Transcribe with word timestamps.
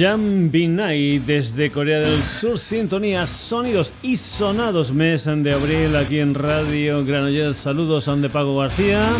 Jam 0.00 0.50
Binai 0.50 1.18
desde 1.18 1.70
Corea 1.70 2.00
del 2.00 2.24
Sur, 2.24 2.58
sintonía, 2.58 3.26
sonidos 3.26 3.92
y 4.02 4.16
sonados 4.16 4.92
mes 4.92 5.26
de 5.26 5.52
abril 5.52 5.94
aquí 5.94 6.20
en 6.20 6.32
Radio 6.32 7.04
Granollers. 7.04 7.58
Saludos 7.58 8.08
a 8.08 8.16
de 8.16 8.30
Pago 8.30 8.56
García. 8.56 9.10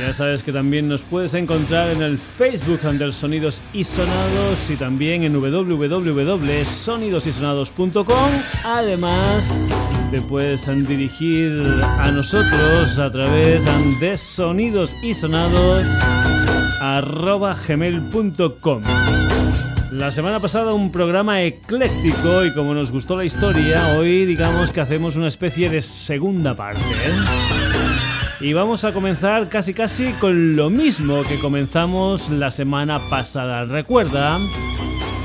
Ya 0.00 0.12
sabes 0.12 0.44
que 0.44 0.52
también 0.52 0.88
nos 0.88 1.02
puedes 1.02 1.34
encontrar 1.34 1.90
en 1.90 2.02
el 2.02 2.16
Facebook 2.16 2.82
del 2.82 3.12
Sonidos 3.12 3.60
y 3.72 3.82
Sonados 3.82 4.70
y 4.70 4.76
también 4.76 5.24
en 5.24 5.32
www.sonidosysonados.com. 5.32 8.30
Además, 8.64 9.52
te 10.12 10.22
puedes 10.22 10.64
dirigir 10.86 11.60
a 11.82 12.12
nosotros 12.12 13.00
a 13.00 13.10
través 13.10 13.64
de 14.00 14.16
Sonidos 14.16 14.94
y 15.02 15.12
Sonados 15.12 15.84
gmail.com. 17.66 18.82
La 19.90 20.10
semana 20.10 20.38
pasada 20.38 20.74
un 20.74 20.92
programa 20.92 21.42
ecléctico 21.42 22.44
y 22.44 22.52
como 22.52 22.74
nos 22.74 22.92
gustó 22.92 23.16
la 23.16 23.24
historia, 23.24 23.96
hoy 23.96 24.26
digamos 24.26 24.70
que 24.70 24.80
hacemos 24.80 25.16
una 25.16 25.28
especie 25.28 25.70
de 25.70 25.80
segunda 25.80 26.54
parte. 26.54 26.80
¿eh? 26.80 27.14
Y 28.40 28.52
vamos 28.52 28.84
a 28.84 28.92
comenzar 28.92 29.48
casi 29.48 29.74
casi 29.74 30.12
con 30.12 30.56
lo 30.56 30.70
mismo 30.70 31.22
que 31.22 31.38
comenzamos 31.38 32.28
la 32.28 32.50
semana 32.50 33.08
pasada. 33.08 33.64
Recuerda 33.64 34.38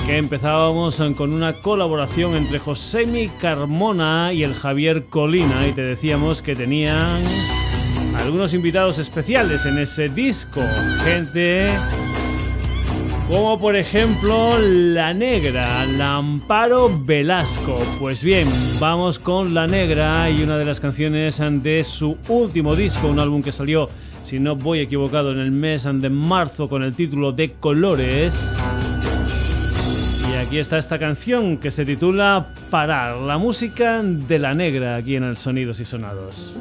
que 0.05 0.17
empezábamos 0.17 1.02
con 1.16 1.33
una 1.33 1.53
colaboración 1.53 2.33
entre 2.33 2.59
Josemi 2.59 3.30
Carmona 3.42 4.33
y 4.33 4.44
el 4.44 4.53
Javier 4.53 5.05
Colina 5.05 5.67
y 5.67 5.73
te 5.73 5.81
decíamos 5.81 6.42
que 6.42 6.55
tenían 6.55 7.22
algunos 8.16 8.53
invitados 8.53 9.00
especiales 9.00 9.66
en 9.66 9.78
ese 9.78 10.09
disco. 10.09 10.61
Gente 11.03 11.67
como 13.28 13.58
por 13.59 13.75
ejemplo 13.75 14.59
La 14.59 15.14
Negra, 15.14 15.86
la 15.86 16.17
Amparo 16.17 16.92
Velasco. 17.03 17.80
Pues 18.00 18.22
bien, 18.23 18.47
vamos 18.80 19.17
con 19.17 19.53
La 19.53 19.66
Negra 19.66 20.30
y 20.30 20.44
una 20.44 20.58
de 20.58 20.66
las 20.66 20.80
canciones 20.80 21.39
de 21.39 21.83
su 21.83 22.17
último 22.28 22.75
disco, 22.75 23.08
un 23.08 23.20
álbum 23.20 23.42
que 23.42 23.52
salió, 23.52 23.89
si 24.23 24.39
no 24.39 24.55
voy 24.55 24.80
equivocado, 24.81 25.31
en 25.31 25.39
el 25.39 25.52
mes 25.52 25.83
de 25.83 26.09
marzo 26.09 26.67
con 26.67 26.83
el 26.83 26.94
título 26.94 27.31
de 27.31 27.53
Colores. 27.53 28.59
Y 30.31 30.36
aquí 30.36 30.58
está 30.58 30.77
esta 30.77 31.00
canción 31.00 31.58
que 31.58 31.72
se 31.72 31.86
titula 31.86 32.48
Parar, 32.70 33.17
la 33.17 33.38
música 33.38 34.02
de 34.03 34.38
La 34.38 34.53
Negra 34.53 34.98
aquí 34.98 35.16
en 35.16 35.23
el 35.23 35.38
Sonidos 35.38 35.80
y 35.80 35.86
Sonados. 35.86 36.53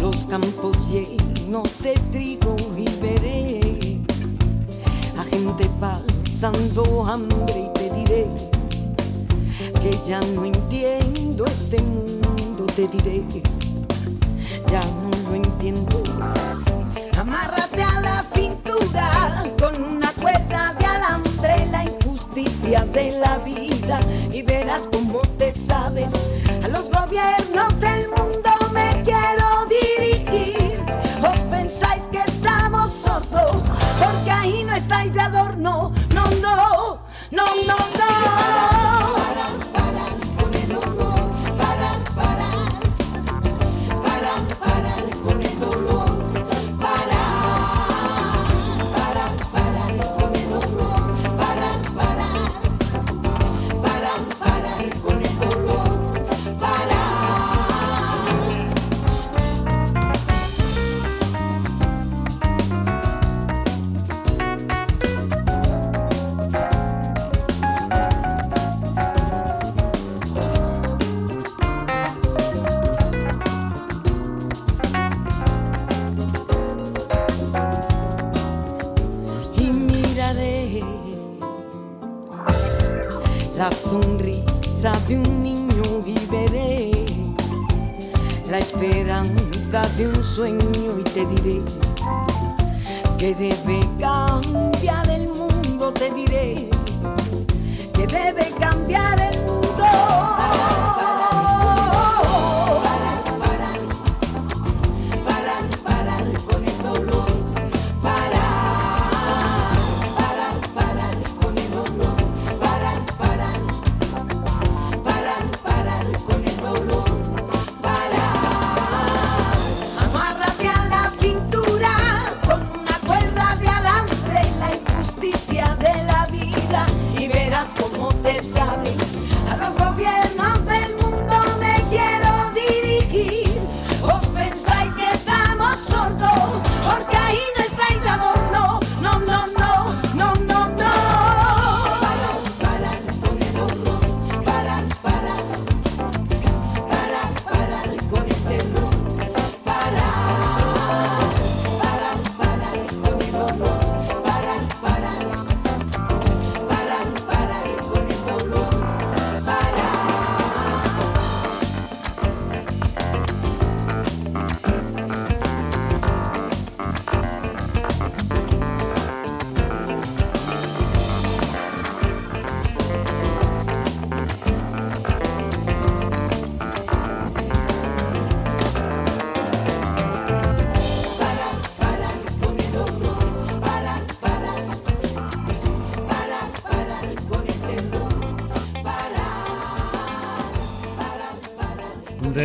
Los 0.00 0.24
campos 0.26 0.76
llenos 0.88 1.82
de 1.82 1.94
trigo 2.12 2.54
y 2.76 2.84
veré 3.00 3.98
a 5.18 5.24
gente 5.24 5.68
pasando 5.80 7.04
hambre 7.04 7.68
y 7.68 7.78
te 7.78 7.90
diré 7.90 8.26
que 9.82 9.98
ya 10.06 10.20
no 10.34 10.44
entiendo 10.44 11.44
este 11.46 11.82
mundo, 11.82 12.66
te 12.76 12.86
diré, 12.86 13.22
ya 14.70 14.80
no 14.80 15.10
lo 15.28 15.34
entiendo. 15.34 16.02
Amárrate 17.18 17.82
a 17.82 18.00
la 18.00 18.24
cintura 18.34 19.44
con 19.60 19.82
una 19.82 20.12
cuerda 20.12 20.74
de 20.78 20.84
alambre 20.84 21.66
la 21.70 21.84
injusticia 21.84 22.84
de 22.86 23.18
la 23.18 23.38
vida 23.38 24.00
y 24.32 24.42
verás 24.42 24.88
cómo 24.92 25.20
te 25.38 25.52
sabe 25.52 26.06
a 27.14 27.36
los 27.54 27.95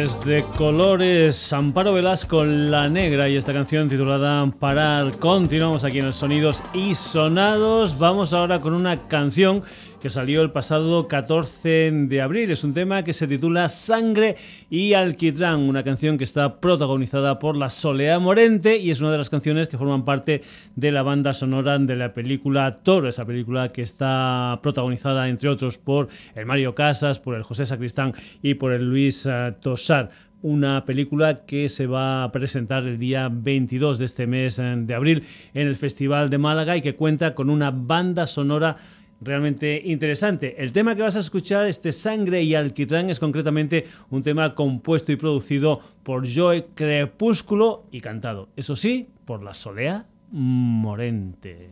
Desde 0.01 0.43
Colores, 0.57 1.53
Amparo 1.53 1.93
Velasco, 1.93 2.43
La 2.43 2.89
Negra 2.89 3.29
y 3.29 3.35
esta 3.35 3.53
canción 3.53 3.87
titulada 3.87 4.47
Parar. 4.47 5.15
Continuamos 5.19 5.83
aquí 5.83 5.99
en 5.99 6.07
el 6.07 6.15
Sonidos 6.15 6.63
y 6.73 6.95
Sonados. 6.95 7.99
Vamos 7.99 8.33
ahora 8.33 8.59
con 8.59 8.73
una 8.73 9.07
canción 9.07 9.61
que 10.01 10.09
salió 10.09 10.41
el 10.41 10.49
pasado 10.49 11.07
14 11.07 11.91
de 11.91 12.21
abril. 12.21 12.49
Es 12.49 12.63
un 12.63 12.73
tema 12.73 13.03
que 13.03 13.13
se 13.13 13.27
titula 13.27 13.69
Sangre 13.69 14.35
y 14.69 14.93
Alquitrán, 14.93 15.59
una 15.59 15.83
canción 15.83 16.17
que 16.17 16.23
está 16.23 16.59
protagonizada 16.59 17.37
por 17.37 17.55
la 17.55 17.69
Soleá 17.69 18.17
Morente 18.17 18.77
y 18.77 18.89
es 18.89 18.99
una 18.99 19.11
de 19.11 19.19
las 19.19 19.29
canciones 19.29 19.67
que 19.67 19.77
forman 19.77 20.03
parte 20.03 20.41
de 20.75 20.91
la 20.91 21.03
banda 21.03 21.33
sonora 21.33 21.77
de 21.77 21.95
la 21.95 22.13
película 22.13 22.79
Toro, 22.81 23.07
esa 23.07 23.25
película 23.25 23.69
que 23.69 23.83
está 23.83 24.59
protagonizada 24.63 25.29
entre 25.29 25.49
otros 25.49 25.77
por 25.77 26.09
el 26.35 26.47
Mario 26.47 26.73
Casas, 26.73 27.19
por 27.19 27.35
el 27.35 27.43
José 27.43 27.67
Sacristán 27.67 28.13
y 28.41 28.55
por 28.55 28.73
el 28.73 28.89
Luis 28.89 29.27
eh, 29.27 29.53
Tosar 29.61 30.09
una 30.43 30.85
película 30.85 31.45
que 31.45 31.69
se 31.69 31.85
va 31.85 32.23
a 32.23 32.31
presentar 32.31 32.83
el 32.85 32.97
día 32.97 33.29
22 33.31 33.99
de 33.99 34.05
este 34.05 34.27
mes 34.27 34.57
eh, 34.59 34.73
de 34.75 34.93
abril 34.95 35.23
en 35.53 35.67
el 35.67 35.75
Festival 35.75 36.29
de 36.29 36.37
Málaga 36.37 36.75
y 36.75 36.81
que 36.81 36.95
cuenta 36.95 37.35
con 37.35 37.49
una 37.49 37.71
banda 37.71 38.25
sonora 38.27 38.77
realmente 39.21 39.81
interesante. 39.85 40.61
El 40.61 40.71
tema 40.71 40.95
que 40.95 41.03
vas 41.03 41.15
a 41.15 41.19
escuchar, 41.19 41.67
este 41.67 41.91
Sangre 41.91 42.41
y 42.43 42.55
Alquitrán, 42.55 43.09
es 43.09 43.19
concretamente 43.19 43.85
un 44.09 44.23
tema 44.23 44.55
compuesto 44.55 45.11
y 45.11 45.15
producido 45.15 45.79
por 46.03 46.27
Joe 46.31 46.67
Crepúsculo 46.73 47.85
y 47.91 48.01
cantado, 48.01 48.49
eso 48.55 48.75
sí, 48.75 49.07
por 49.25 49.43
la 49.43 49.53
Solea 49.53 50.05
Morente. 50.31 51.69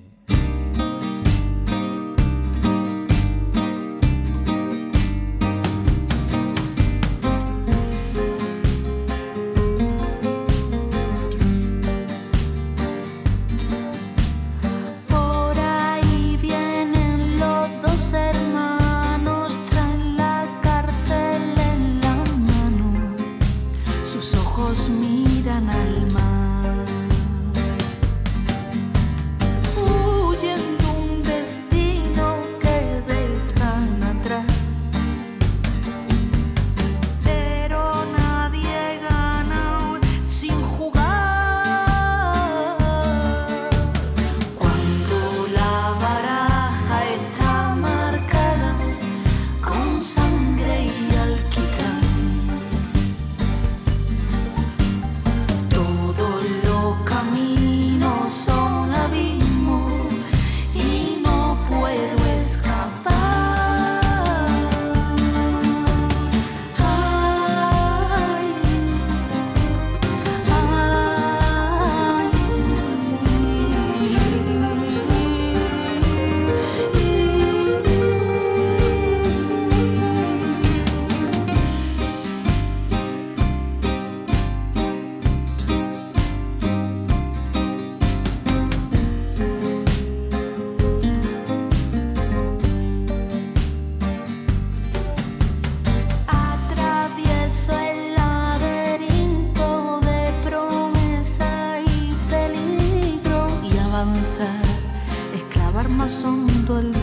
todo 106.70 106.78
el 106.78 106.99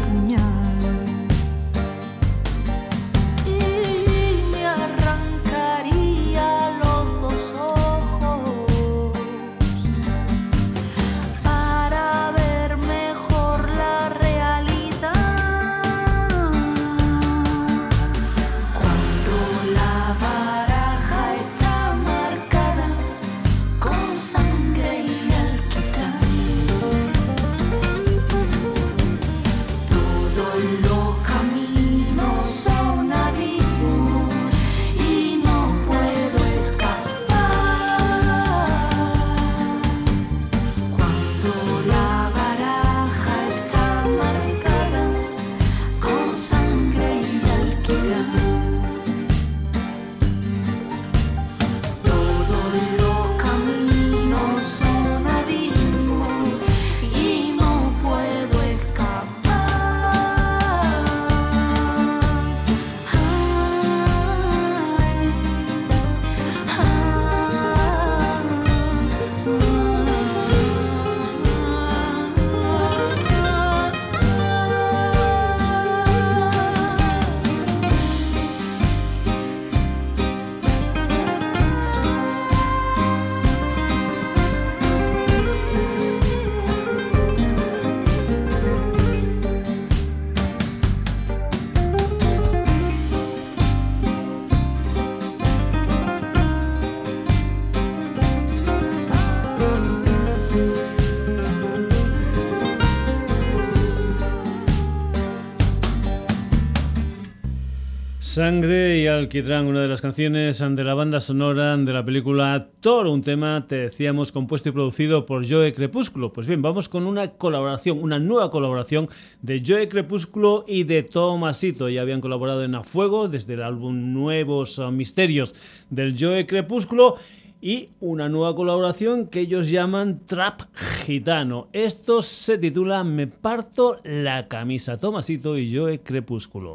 Sangre 108.36 108.98
y 108.98 109.06
Alquitrán, 109.06 109.64
una 109.64 109.80
de 109.80 109.88
las 109.88 110.02
canciones 110.02 110.58
de 110.58 110.84
la 110.84 110.92
banda 110.92 111.20
sonora 111.20 111.74
de 111.74 111.90
la 111.90 112.04
película 112.04 112.68
Toro, 112.80 113.10
un 113.10 113.22
tema, 113.22 113.64
te 113.66 113.76
decíamos, 113.76 114.30
compuesto 114.30 114.68
y 114.68 114.72
producido 114.72 115.24
por 115.24 115.48
Joe 115.48 115.72
Crepúsculo. 115.72 116.34
Pues 116.34 116.46
bien, 116.46 116.60
vamos 116.60 116.90
con 116.90 117.06
una 117.06 117.30
colaboración, 117.30 117.98
una 117.98 118.18
nueva 118.18 118.50
colaboración 118.50 119.08
de 119.40 119.62
Joe 119.66 119.88
Crepúsculo 119.88 120.66
y 120.68 120.84
de 120.84 121.02
Tomasito. 121.02 121.88
Ya 121.88 122.02
habían 122.02 122.20
colaborado 122.20 122.62
en 122.62 122.74
A 122.74 122.82
Fuego 122.82 123.28
desde 123.28 123.54
el 123.54 123.62
álbum 123.62 124.12
Nuevos 124.12 124.78
Misterios 124.92 125.54
del 125.88 126.14
Joe 126.20 126.44
Crepúsculo 126.44 127.16
y 127.62 127.88
una 128.00 128.28
nueva 128.28 128.54
colaboración 128.54 129.28
que 129.28 129.40
ellos 129.40 129.70
llaman 129.70 130.20
Trap 130.26 130.60
Gitano. 131.06 131.68
Esto 131.72 132.20
se 132.20 132.58
titula 132.58 133.02
Me 133.02 133.28
parto 133.28 133.96
la 134.04 134.46
camisa. 134.46 134.98
Tomasito 134.98 135.56
y 135.56 135.74
Joe 135.74 136.00
Crepúsculo. 136.00 136.74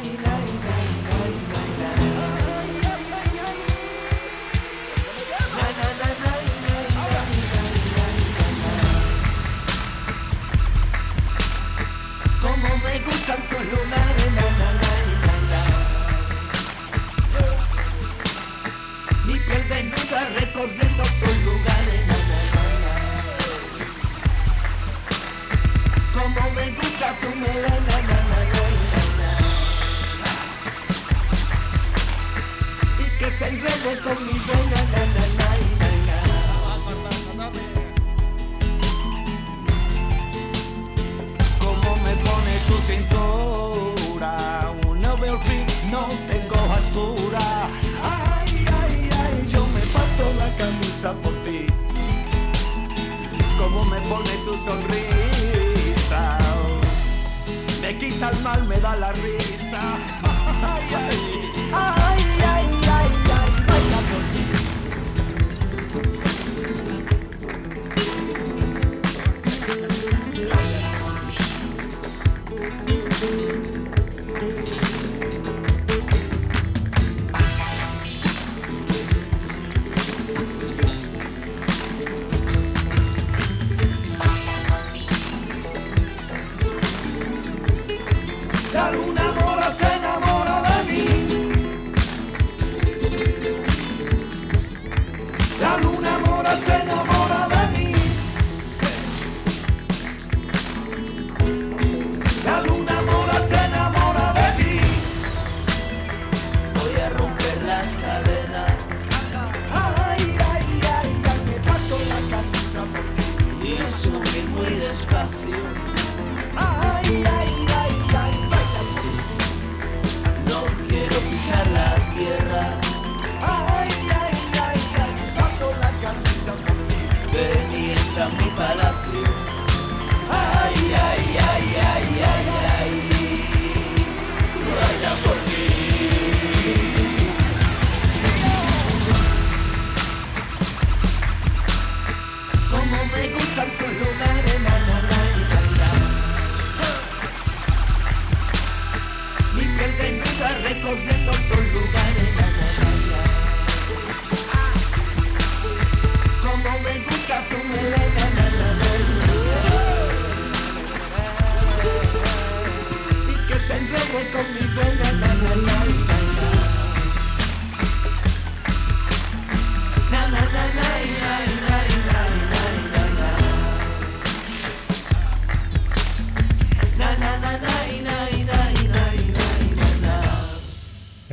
soy 21.21 21.37
lugar 21.45 21.85
en 21.97 22.07
la 22.07 22.15
Como 26.15 26.41
me 26.55 26.65
gusta 26.71 27.07
tu 27.21 27.29
melena, 27.41 27.97
na, 28.09 28.19
Y 32.99 33.05
que 33.19 33.29
se 33.29 33.45
enrede 33.49 33.91
con 34.03 34.17
mi 34.25 34.37
vena, 34.47 34.81
na, 34.93 35.03
na, 35.15 35.47
Como 41.59 41.89
me 41.97 42.13
pone 42.25 42.53
tu 42.67 42.75
cintura, 42.89 44.31
no 45.03 45.11
veo 45.17 45.37
fin, 45.39 45.65
no 45.91 46.01
camisa 50.57 51.13
por 51.21 51.33
ti. 51.43 51.65
Cómo 53.57 53.83
me 53.85 53.99
pone 54.01 54.31
tu 54.45 54.57
sonrisa. 54.57 56.37
Me 57.81 57.97
quita 57.97 58.29
el 58.29 58.39
mal, 58.41 58.63
me 58.67 58.77
da 58.79 58.95
la 58.95 59.11
risa. 59.13 59.81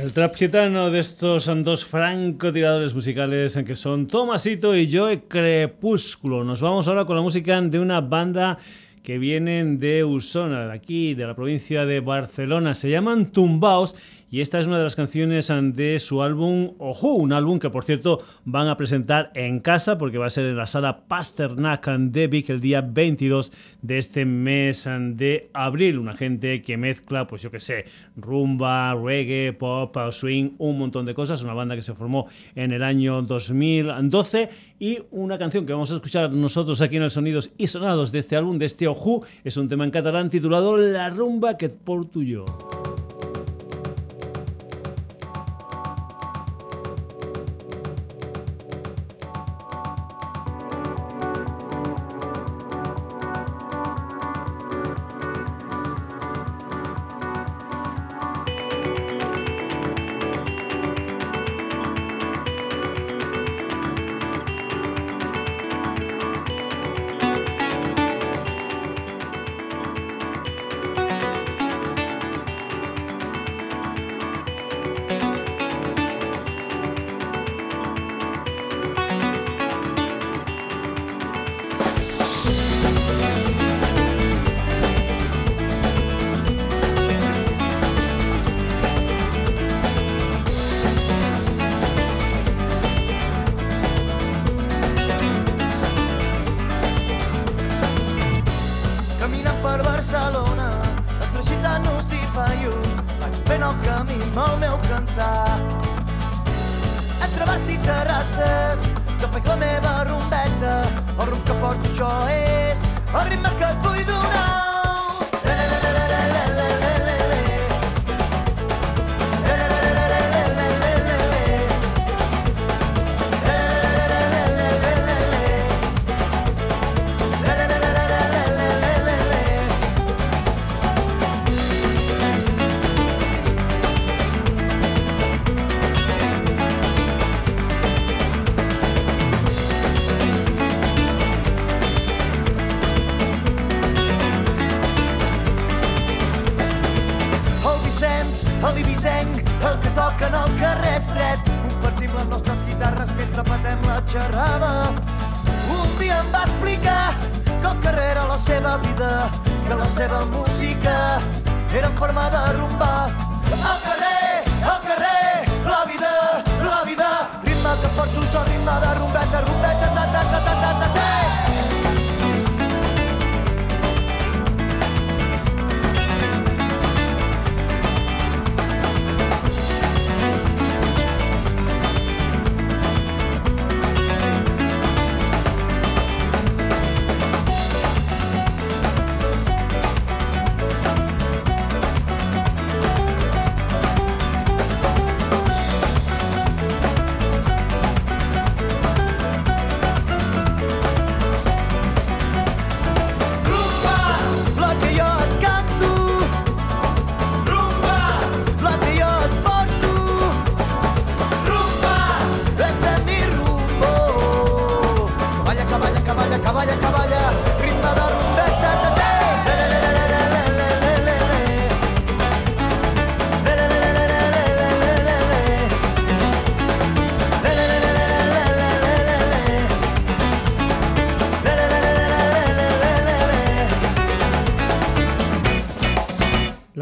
Now 0.09 0.13
trap 0.15 0.35
gitano 0.35 0.89
de 0.89 1.01
estos 1.01 1.45
dos 1.63 1.85
francotiradores 1.85 2.95
musicales 2.95 3.55
que 3.63 3.75
son 3.75 4.07
Tomasito 4.07 4.75
y 4.75 4.91
Joe 4.91 5.21
Crepúsculo. 5.27 6.43
Nos 6.43 6.61
vamos 6.61 6.87
ahora 6.87 7.05
con 7.05 7.15
la 7.15 7.21
música 7.21 7.61
de 7.61 7.79
una 7.79 8.01
banda 8.01 8.57
que 9.03 9.17
vienen 9.17 9.79
de 9.79 10.03
Usona, 10.03 10.67
de 10.67 10.73
aquí, 10.73 11.13
de 11.13 11.25
la 11.25 11.35
provincia 11.35 11.85
de 11.85 11.99
Barcelona. 11.99 12.75
Se 12.75 12.89
llaman 12.89 13.31
Tumbaos 13.31 13.95
y 14.31 14.41
esta 14.41 14.59
es 14.59 14.67
una 14.67 14.77
de 14.77 14.83
las 14.83 14.95
canciones 14.95 15.51
de 15.73 15.97
su 15.99 16.21
álbum 16.21 16.73
Ojo, 16.77 17.13
un 17.15 17.33
álbum 17.33 17.57
que 17.57 17.71
por 17.71 17.83
cierto 17.83 18.19
van 18.45 18.67
a 18.67 18.77
presentar 18.77 19.31
en 19.33 19.59
casa 19.59 19.97
porque 19.97 20.19
va 20.19 20.27
a 20.27 20.29
ser 20.29 20.45
en 20.45 20.55
la 20.55 20.67
sala 20.67 21.07
Pasternak 21.07 21.87
de 21.87 22.27
Vic 22.27 22.49
el 22.49 22.59
día 22.59 22.81
22 22.81 23.51
de 23.81 23.97
este 23.97 24.25
mes 24.25 24.87
de 24.87 25.49
abril. 25.53 25.97
Una 25.97 26.13
gente 26.13 26.61
que 26.61 26.77
mezcla, 26.77 27.25
pues 27.25 27.41
yo 27.41 27.49
que 27.49 27.59
sé, 27.59 27.85
rumba, 28.15 28.93
reggae, 28.93 29.53
pop, 29.53 29.97
swing, 30.11 30.51
un 30.59 30.77
montón 30.77 31.05
de 31.05 31.15
cosas. 31.15 31.41
Una 31.41 31.53
banda 31.53 31.75
que 31.75 31.81
se 31.81 31.95
formó 31.95 32.27
en 32.53 32.71
el 32.71 32.83
año 32.83 33.23
2012 33.23 34.49
y 34.79 34.99
una 35.11 35.37
canción 35.37 35.65
que 35.65 35.73
vamos 35.73 35.91
a 35.91 35.95
escuchar 35.95 36.31
nosotros 36.31 36.81
aquí 36.81 36.95
en 36.95 37.03
el 37.03 37.11
Sonidos 37.11 37.51
y 37.57 37.67
Sonados 37.67 38.11
de 38.11 38.19
este 38.19 38.35
álbum, 38.35 38.57
de 38.57 38.65
este 38.65 38.87
Ojo, 38.87 39.23
es 39.43 39.57
un 39.57 39.67
tema 39.67 39.83
en 39.83 39.91
catalán 39.91 40.29
titulado 40.29 40.77
La 40.77 41.09
rumba 41.09 41.57
que 41.57 41.69
por 41.69 42.05
tuyo. 42.09 42.45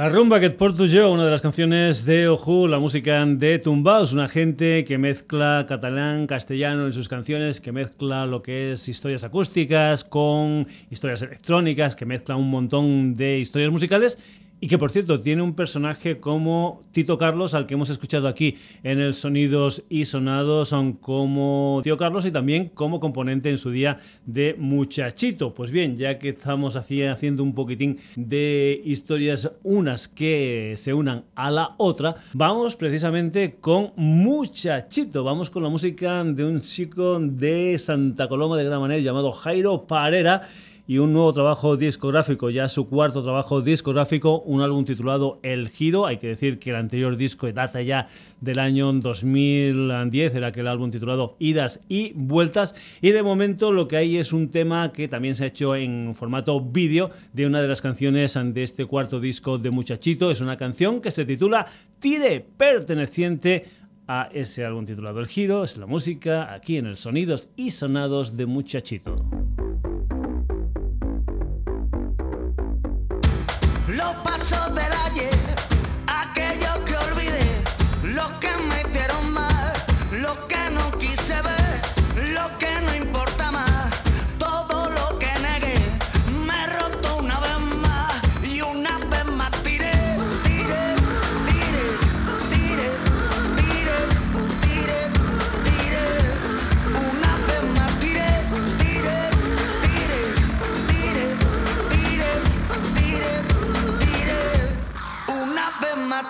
Rumba 0.09 0.39
que 0.39 0.49
porto 0.49 0.85
yo, 0.85 1.11
una 1.11 1.25
de 1.25 1.31
las 1.31 1.41
canciones 1.41 2.05
de 2.05 2.29
Oju, 2.29 2.67
la 2.67 2.79
música 2.79 3.25
de 3.25 3.59
Tumbaos, 3.59 4.13
una 4.13 4.29
gente 4.29 4.85
que 4.85 4.97
mezcla 4.97 5.65
catalán, 5.67 6.27
castellano 6.27 6.85
en 6.85 6.93
sus 6.93 7.09
canciones, 7.09 7.59
que 7.59 7.71
mezcla 7.71 8.25
lo 8.25 8.41
que 8.41 8.71
es 8.71 8.87
historias 8.87 9.23
acústicas 9.23 10.03
con 10.03 10.67
historias 10.89 11.21
electrónicas, 11.23 11.95
que 11.95 12.05
mezcla 12.05 12.35
un 12.35 12.49
montón 12.49 13.15
de 13.17 13.39
historias 13.39 13.71
musicales 13.71 14.17
y 14.59 14.67
que 14.67 14.77
por 14.77 14.91
cierto 14.91 15.21
tiene 15.21 15.41
un 15.41 15.53
personaje 15.53 16.19
como 16.19 16.81
Tito 16.91 17.17
Carlos, 17.17 17.53
al 17.53 17.67
que 17.67 17.75
hemos 17.75 17.89
escuchado 17.89 18.27
aquí 18.27 18.55
en 18.83 18.99
el 18.99 19.13
Sonidos 19.13 19.83
y 19.89 20.05
Sonados, 20.05 20.69
son 20.69 20.93
como 20.93 21.81
Tío 21.83 21.97
Carlos 21.97 22.25
y 22.25 22.31
también 22.31 22.69
como 22.69 22.99
componente 22.99 23.49
en 23.49 23.57
su 23.57 23.71
día 23.71 23.97
de 24.25 24.55
Muchachito. 24.57 25.53
Pues 25.53 25.69
bien, 25.69 25.95
ya 25.95 26.17
que 26.17 26.29
estamos 26.29 26.75
haciendo 26.75 27.43
un 27.43 27.53
poquitín 27.53 27.99
de 28.15 28.81
historias 28.83 29.51
unas 29.63 30.07
que 30.07 30.73
se 30.77 30.93
unan 30.93 31.25
a 31.35 31.51
la 31.51 31.75
otra, 31.77 32.15
vamos 32.33 32.75
precisamente 32.75 33.57
con 33.61 33.91
Muchachito. 33.95 35.23
Vamos 35.23 35.49
con 35.49 35.63
la 35.63 35.69
música 35.69 36.23
de 36.23 36.43
un 36.43 36.61
chico 36.61 37.19
de 37.19 37.77
Santa 37.77 38.27
Coloma 38.27 38.57
de 38.57 38.63
Gramanet 38.63 39.03
llamado 39.03 39.31
Jairo 39.31 39.85
Parera 39.85 40.47
y 40.87 40.99
un 40.99 41.11
nuevo 41.11 41.33
trabajo 41.33 41.75
discográfico, 41.75 42.49
ya 42.49 42.69
su 42.69 42.87
cuarto 42.87 43.21
trabajo 43.21 43.61
discográfico, 43.61 44.39
un 44.39 44.61
álbum 44.61 44.85
titulado 44.85 45.39
El 45.43 45.67
Giro. 45.67 46.05
Hay 46.05 46.17
que 46.17 46.27
decir 46.27 46.59
que 46.59 46.69
el 46.69 46.77
anterior 46.77 47.17
disco 47.17 47.51
data 47.51 47.81
ya 47.81 48.07
del 48.39 48.59
año 48.59 48.91
2010, 48.93 50.35
era 50.35 50.47
aquel 50.47 50.67
álbum 50.67 50.89
titulado 50.89 51.35
Idas 51.39 51.81
y 51.89 52.13
Vueltas. 52.15 52.73
Y 53.01 53.11
de 53.11 53.21
momento 53.21 53.73
lo 53.73 53.87
que 53.89 53.97
hay 53.97 54.17
es 54.17 54.31
un 54.31 54.49
tema 54.49 54.93
que 54.93 55.09
también 55.09 55.35
se 55.35 55.43
ha 55.43 55.47
hecho 55.47 55.75
en 55.75 56.15
formato 56.15 56.61
vídeo 56.61 57.09
de 57.33 57.45
una 57.45 57.61
de 57.61 57.67
las 57.67 57.81
canciones 57.81 58.37
de 58.41 58.63
este 58.63 58.85
cuarto 58.85 59.19
disco 59.19 59.57
de 59.57 59.71
Muchachito. 59.71 60.31
Es 60.31 60.39
una 60.39 60.55
canción 60.55 61.01
que 61.01 61.11
se 61.11 61.25
titula 61.25 61.65
Tire, 61.99 62.45
perteneciente 62.55 63.65
a 64.07 64.29
ese 64.31 64.63
álbum 64.63 64.85
titulado 64.85 65.19
El 65.19 65.27
Giro. 65.27 65.65
Es 65.65 65.75
la 65.75 65.85
música 65.85 66.53
aquí 66.53 66.77
en 66.77 66.85
el 66.85 66.97
Sonidos 66.97 67.49
y 67.57 67.71
Sonados 67.71 68.37
de 68.37 68.45
Muchachito. 68.45 69.15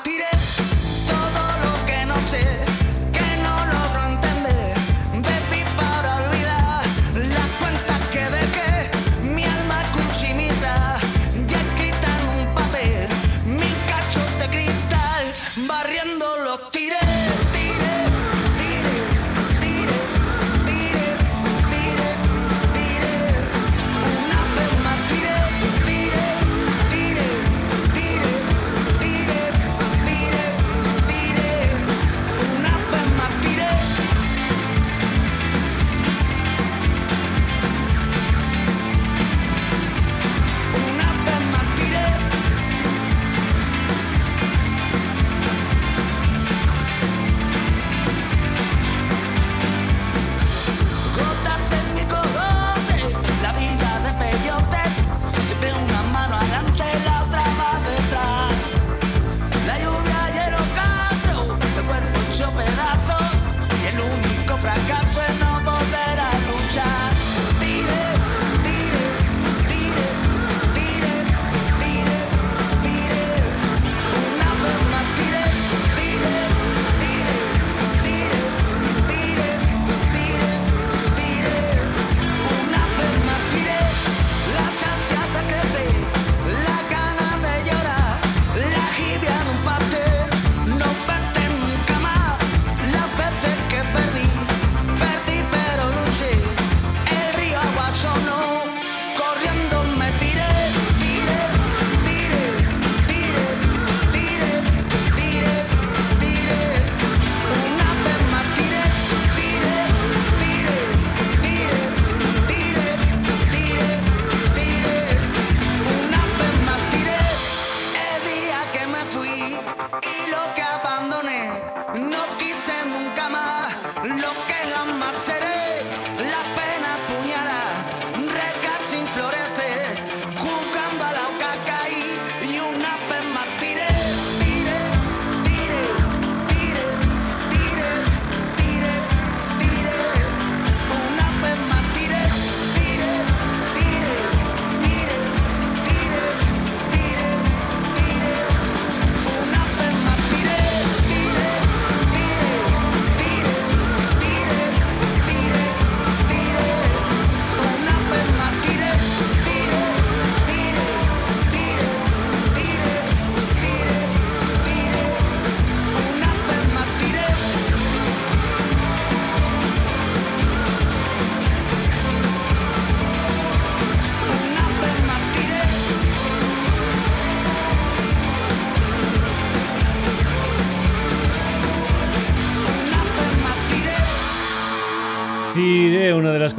tiré 0.04 0.37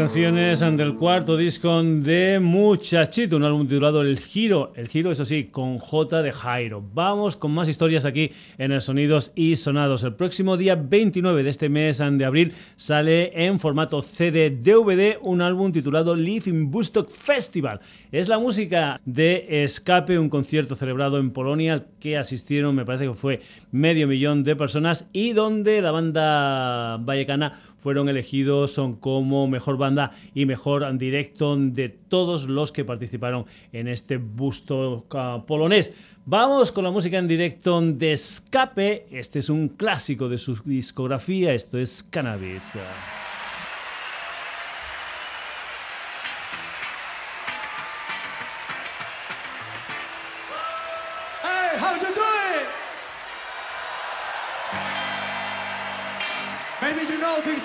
canciones 0.08 0.60
del 0.60 0.94
cuarto 0.94 1.36
disco 1.36 1.82
de 1.82 2.40
Muchachito, 2.40 3.36
un 3.36 3.44
álbum 3.44 3.68
titulado 3.68 4.00
El 4.00 4.18
Giro. 4.18 4.72
El 4.74 4.88
Giro, 4.88 5.10
eso 5.10 5.26
sí, 5.26 5.50
con 5.52 5.78
J 5.78 6.22
de 6.22 6.32
Jairo. 6.32 6.82
Vamos 6.94 7.36
con 7.36 7.52
más 7.52 7.68
historias 7.68 8.06
aquí 8.06 8.30
en 8.56 8.72
el 8.72 8.80
Sonidos 8.80 9.32
y 9.34 9.56
Sonados. 9.56 10.04
El 10.04 10.14
próximo 10.14 10.56
día 10.56 10.76
29 10.76 11.42
de 11.42 11.50
este 11.50 11.68
mes 11.68 11.98
de 11.98 12.24
abril 12.24 12.54
sale 12.76 13.44
en 13.44 13.58
formato 13.58 14.00
CD 14.00 14.48
DVD 14.48 15.18
un 15.20 15.42
álbum 15.42 15.72
titulado 15.72 16.16
Live 16.16 16.44
in 16.46 16.70
Bustock 16.70 17.10
Festival. 17.10 17.78
Es 18.10 18.28
la 18.28 18.38
música 18.38 19.02
de 19.04 19.62
Escape, 19.62 20.18
un 20.18 20.30
concierto 20.30 20.74
celebrado 20.74 21.18
en 21.18 21.32
Polonia 21.32 21.74
al 21.74 21.86
que 22.00 22.16
asistieron, 22.16 22.74
me 22.74 22.86
parece 22.86 23.08
que 23.08 23.14
fue 23.14 23.40
medio 23.72 24.08
millón 24.08 24.42
de 24.42 24.56
personas 24.56 25.06
y 25.12 25.34
donde 25.34 25.82
la 25.82 25.90
banda 25.90 26.96
vallecana 26.96 27.52
fueron 27.88 28.10
elegidos 28.10 28.78
como 29.00 29.48
mejor 29.48 29.78
banda 29.78 30.10
y 30.34 30.44
mejor 30.44 30.84
directo 30.98 31.56
de 31.56 31.88
todos 31.88 32.46
los 32.46 32.70
que 32.70 32.84
participaron 32.84 33.46
en 33.72 33.88
este 33.88 34.18
busto 34.18 35.06
ah, 35.12 35.42
polonés. 35.46 35.94
Vamos 36.26 36.70
con 36.70 36.84
la 36.84 36.90
música 36.90 37.16
en 37.16 37.26
directo 37.26 37.80
de 37.80 38.12
Escape. 38.12 39.06
Este 39.10 39.38
es 39.38 39.48
un 39.48 39.68
clásico 39.68 40.28
de 40.28 40.36
su 40.36 40.54
discografía. 40.66 41.54
Esto 41.54 41.78
es 41.78 42.02
Cannabis. 42.02 42.74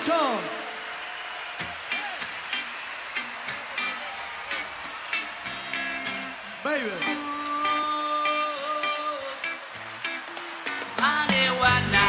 Song. 0.04 0.38
Baby. 6.62 6.90
Marijuana. 11.00 12.04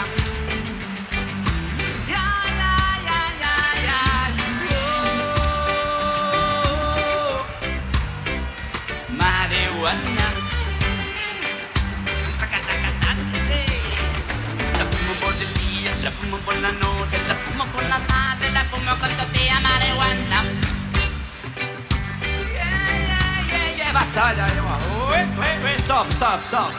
Marijuana. 9.20 10.25
Stop, 26.12 26.13
stop, 26.13 26.41
stop. 26.46 26.72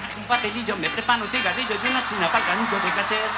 Saco 0.00 0.18
un 0.18 0.26
papelillo, 0.26 0.76
me 0.76 0.90
preparo 0.90 1.24
un 1.24 1.30
cigarrillo 1.30 1.74
y 1.82 1.86
una 1.86 2.04
china 2.04 2.26
para 2.30 2.44
el 2.44 2.50
canuto 2.50 2.76
de 2.76 2.90
cachés. 2.94 3.32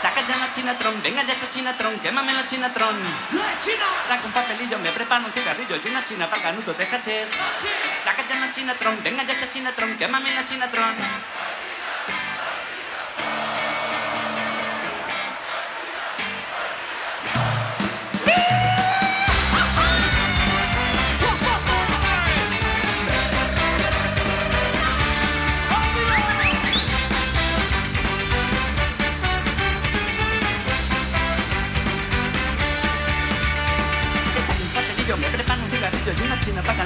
Saca 0.00 0.20
ya 0.26 0.36
la 0.36 0.50
chinatron, 0.50 1.02
venga 1.02 1.24
ya 1.24 1.32
esa 1.32 1.48
chinatron, 1.48 1.98
quémame 1.98 2.34
la 2.34 2.44
chinatron. 2.44 2.94
¡No 3.32 3.40
es 3.42 3.64
china! 3.64 3.84
Saca 4.06 4.26
un 4.26 4.32
papelillo, 4.32 4.78
me 4.78 4.92
preparo 4.92 5.24
un 5.24 5.32
cigarrillo 5.32 5.76
y 5.82 5.88
una 5.88 6.04
china 6.04 6.28
para 6.28 6.42
canuto 6.42 6.74
de 6.74 6.86
cachés. 6.86 7.30
Saca 8.04 8.22
ya 8.28 8.36
la 8.36 8.50
chinatron, 8.50 9.02
venga 9.02 9.24
ya 9.24 9.32
esa 9.32 9.48
chinatron, 9.48 9.96
quémame 9.96 10.34
la 10.34 10.44
chinatron. 10.44 10.94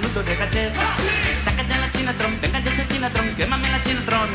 China 0.09 0.23
de 0.23 0.37
cachés. 0.37 0.75
Saca 1.45 1.63
ya 1.63 1.79
la 1.79 1.91
chinatron, 1.91 2.41
venga 2.41 2.61
ya 2.61 2.71
esa 2.71 2.87
chinatron, 2.87 3.35
quémame 3.35 3.71
la 3.71 3.81
chinatron. 3.83 4.29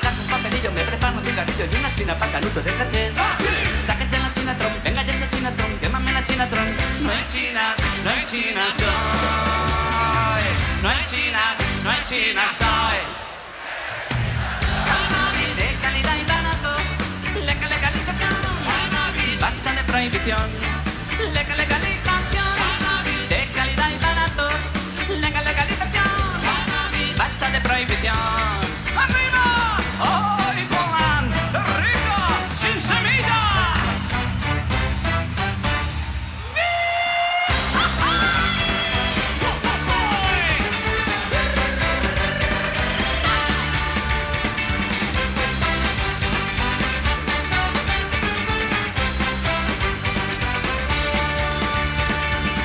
Saca 0.00 0.20
un 0.20 0.26
papelillo, 0.28 0.72
me 0.72 0.82
preparo 0.82 1.18
un 1.18 1.24
cigarrillo 1.24 1.64
y 1.70 1.76
una 1.76 1.92
china 1.92 2.18
pa' 2.18 2.26
canuto 2.28 2.60
de 2.60 2.72
cachés. 2.74 3.14
Saca 3.86 4.04
ya 4.10 4.18
la 4.18 4.32
chinatron, 4.32 4.72
venga 4.84 5.02
ya 5.02 5.14
esa 5.14 5.28
chinatron, 5.28 5.78
quémame 5.78 6.12
la 6.12 6.24
chinatron. 6.24 6.66
No 7.02 7.10
hay 7.10 7.26
chinas, 7.26 7.76
no 8.04 8.10
hay 8.10 8.24
chinas 8.24 8.74
soy. 8.74 10.46
No 10.82 10.88
hay 10.88 11.04
chinas, 11.10 11.58
no 11.82 11.90
hay 11.90 12.02
chinas 12.04 12.50
soy. 12.56 12.98
Cannabis 14.88 15.56
de 15.56 15.74
calidad 15.82 16.16
y 16.16 16.24
barato, 16.24 16.76
legal 17.44 17.70
legalización. 17.70 18.34
Basta 19.40 19.72
de 19.72 19.82
prohibición, 19.84 20.50
prohibición. 27.78 28.16
¡Arriba! 28.96 29.76
¡Hoy 30.00 30.66
pongan 30.66 31.30
rico 31.30 32.18
sin 32.60 32.76
semilla! 32.82 33.40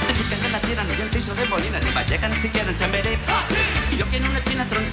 Las 0.07 0.17
chicas 0.17 0.41
de 0.41 0.49
la 0.49 0.59
tierra 0.59 0.83
no 0.83 0.93
y 0.93 1.01
el 1.01 1.09
piso 1.09 1.35
de 1.35 1.45
Molina, 1.45 1.79
ni 1.79 1.91
Vallecas 1.91 2.29
ni 2.31 2.37
siquiera 2.37 2.69
en 2.69 2.75
Chamberí. 2.75 3.17
Yo 3.97 4.07
quiero 4.07 4.25
una 4.25 4.39
de 4.39 4.41
ese 4.41 4.51
chinatron, 4.51 4.83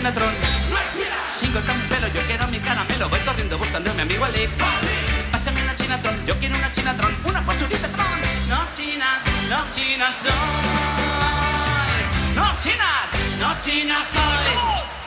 chinatron. 0.00 0.34
Sigo 1.28 1.60
tan 1.60 1.78
pelo, 1.88 2.08
yo 2.08 2.22
quiero 2.26 2.46
mi 2.48 2.58
caramelo, 2.58 3.08
voy 3.10 3.20
corriendo 3.20 3.58
buscando 3.58 3.90
a 3.90 3.94
mi 3.94 4.00
amigo 4.00 4.24
Ali. 4.24 4.48
Pásame 5.30 5.62
una 5.62 5.74
chinatron, 5.74 6.26
yo 6.26 6.34
quiero 6.38 6.56
una 6.56 6.70
chinatron, 6.70 7.14
una 7.24 7.44
posturita 7.44 7.86
tron. 7.88 8.06
No 8.48 8.66
chinas, 8.74 9.24
no 9.50 9.68
chinas 9.68 10.14
soy. 10.22 10.32
No 12.34 12.56
chinas, 12.62 13.10
no 13.38 13.60
chinas 13.60 14.08
soy. 14.08 14.99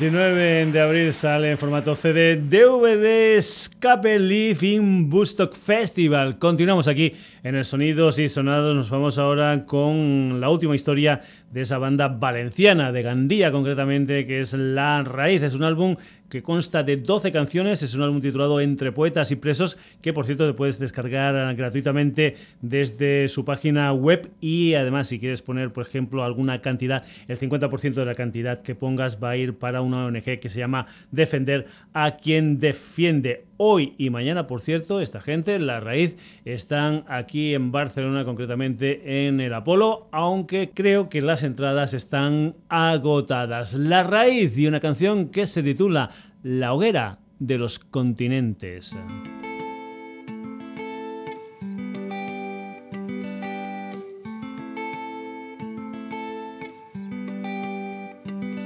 29 0.00 0.70
de 0.70 0.80
abril 0.80 1.12
sale 1.12 1.50
en 1.50 1.58
formato 1.58 1.92
CD 1.96 2.36
DVD 2.36 3.36
Escape 3.78 4.18
Living 4.18 5.08
Bustock 5.08 5.54
Festival. 5.54 6.36
Continuamos 6.40 6.88
aquí 6.88 7.12
en 7.44 7.54
el 7.54 7.64
Sonidos 7.64 8.18
y 8.18 8.28
Sonados. 8.28 8.74
Nos 8.74 8.90
vamos 8.90 9.20
ahora 9.20 9.66
con 9.66 10.40
la 10.40 10.50
última 10.50 10.74
historia 10.74 11.20
de 11.52 11.60
esa 11.60 11.78
banda 11.78 12.08
valenciana, 12.08 12.90
de 12.90 13.02
Gandía 13.02 13.52
concretamente, 13.52 14.26
que 14.26 14.40
es 14.40 14.52
La 14.52 15.04
Raíz. 15.04 15.44
Es 15.44 15.54
un 15.54 15.62
álbum 15.62 15.94
que 16.28 16.42
consta 16.42 16.82
de 16.82 16.96
12 16.96 17.30
canciones. 17.30 17.84
Es 17.84 17.94
un 17.94 18.02
álbum 18.02 18.20
titulado 18.20 18.60
Entre 18.60 18.90
Poetas 18.90 19.30
y 19.30 19.36
Presos, 19.36 19.78
que 20.02 20.12
por 20.12 20.26
cierto 20.26 20.44
te 20.44 20.54
puedes 20.54 20.80
descargar 20.80 21.54
gratuitamente 21.54 22.34
desde 22.60 23.28
su 23.28 23.44
página 23.44 23.92
web. 23.92 24.28
Y 24.40 24.74
además, 24.74 25.06
si 25.06 25.20
quieres 25.20 25.40
poner, 25.40 25.72
por 25.72 25.86
ejemplo, 25.86 26.24
alguna 26.24 26.60
cantidad, 26.62 27.04
el 27.28 27.38
50% 27.38 27.94
de 27.94 28.04
la 28.04 28.16
cantidad 28.16 28.60
que 28.60 28.74
pongas 28.74 29.22
va 29.22 29.30
a 29.30 29.36
ir 29.36 29.54
para 29.54 29.82
una 29.82 30.06
ONG 30.06 30.40
que 30.40 30.48
se 30.48 30.58
llama 30.58 30.86
Defender 31.12 31.66
a 31.92 32.16
quien 32.16 32.58
defiende. 32.58 33.44
Hoy 33.60 33.94
y 33.98 34.10
mañana, 34.10 34.46
por 34.46 34.60
cierto, 34.60 35.00
esta 35.00 35.20
gente, 35.20 35.58
La 35.58 35.80
Raíz, 35.80 36.16
están 36.44 37.04
aquí 37.08 37.54
en 37.54 37.72
Barcelona, 37.72 38.24
concretamente 38.24 39.26
en 39.26 39.40
el 39.40 39.52
Apolo, 39.52 40.06
aunque 40.12 40.70
creo 40.72 41.08
que 41.08 41.22
las 41.22 41.42
entradas 41.42 41.92
están 41.92 42.54
agotadas. 42.68 43.74
La 43.74 44.04
Raíz 44.04 44.56
y 44.56 44.68
una 44.68 44.78
canción 44.78 45.30
que 45.30 45.44
se 45.44 45.64
titula 45.64 46.10
La 46.44 46.72
hoguera 46.72 47.18
de 47.40 47.58
los 47.58 47.80
continentes. 47.80 48.96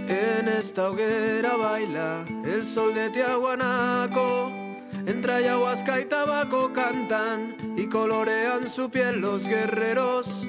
En 0.07 0.49
esta 0.49 0.91
hoguera 0.91 1.57
baila 1.57 2.27
el 2.45 2.63
sol 2.67 2.95
de 2.95 3.09
Tiahuanaco. 3.09 4.62
Entre 5.13 5.35
ayahuasca 5.35 6.01
y 6.01 6.07
tabaco 6.07 6.73
cantan 6.73 7.55
y 7.77 7.87
colorean 7.87 8.67
su 8.67 8.91
piel 8.91 9.21
los 9.21 9.47
guerreros. 9.47 10.49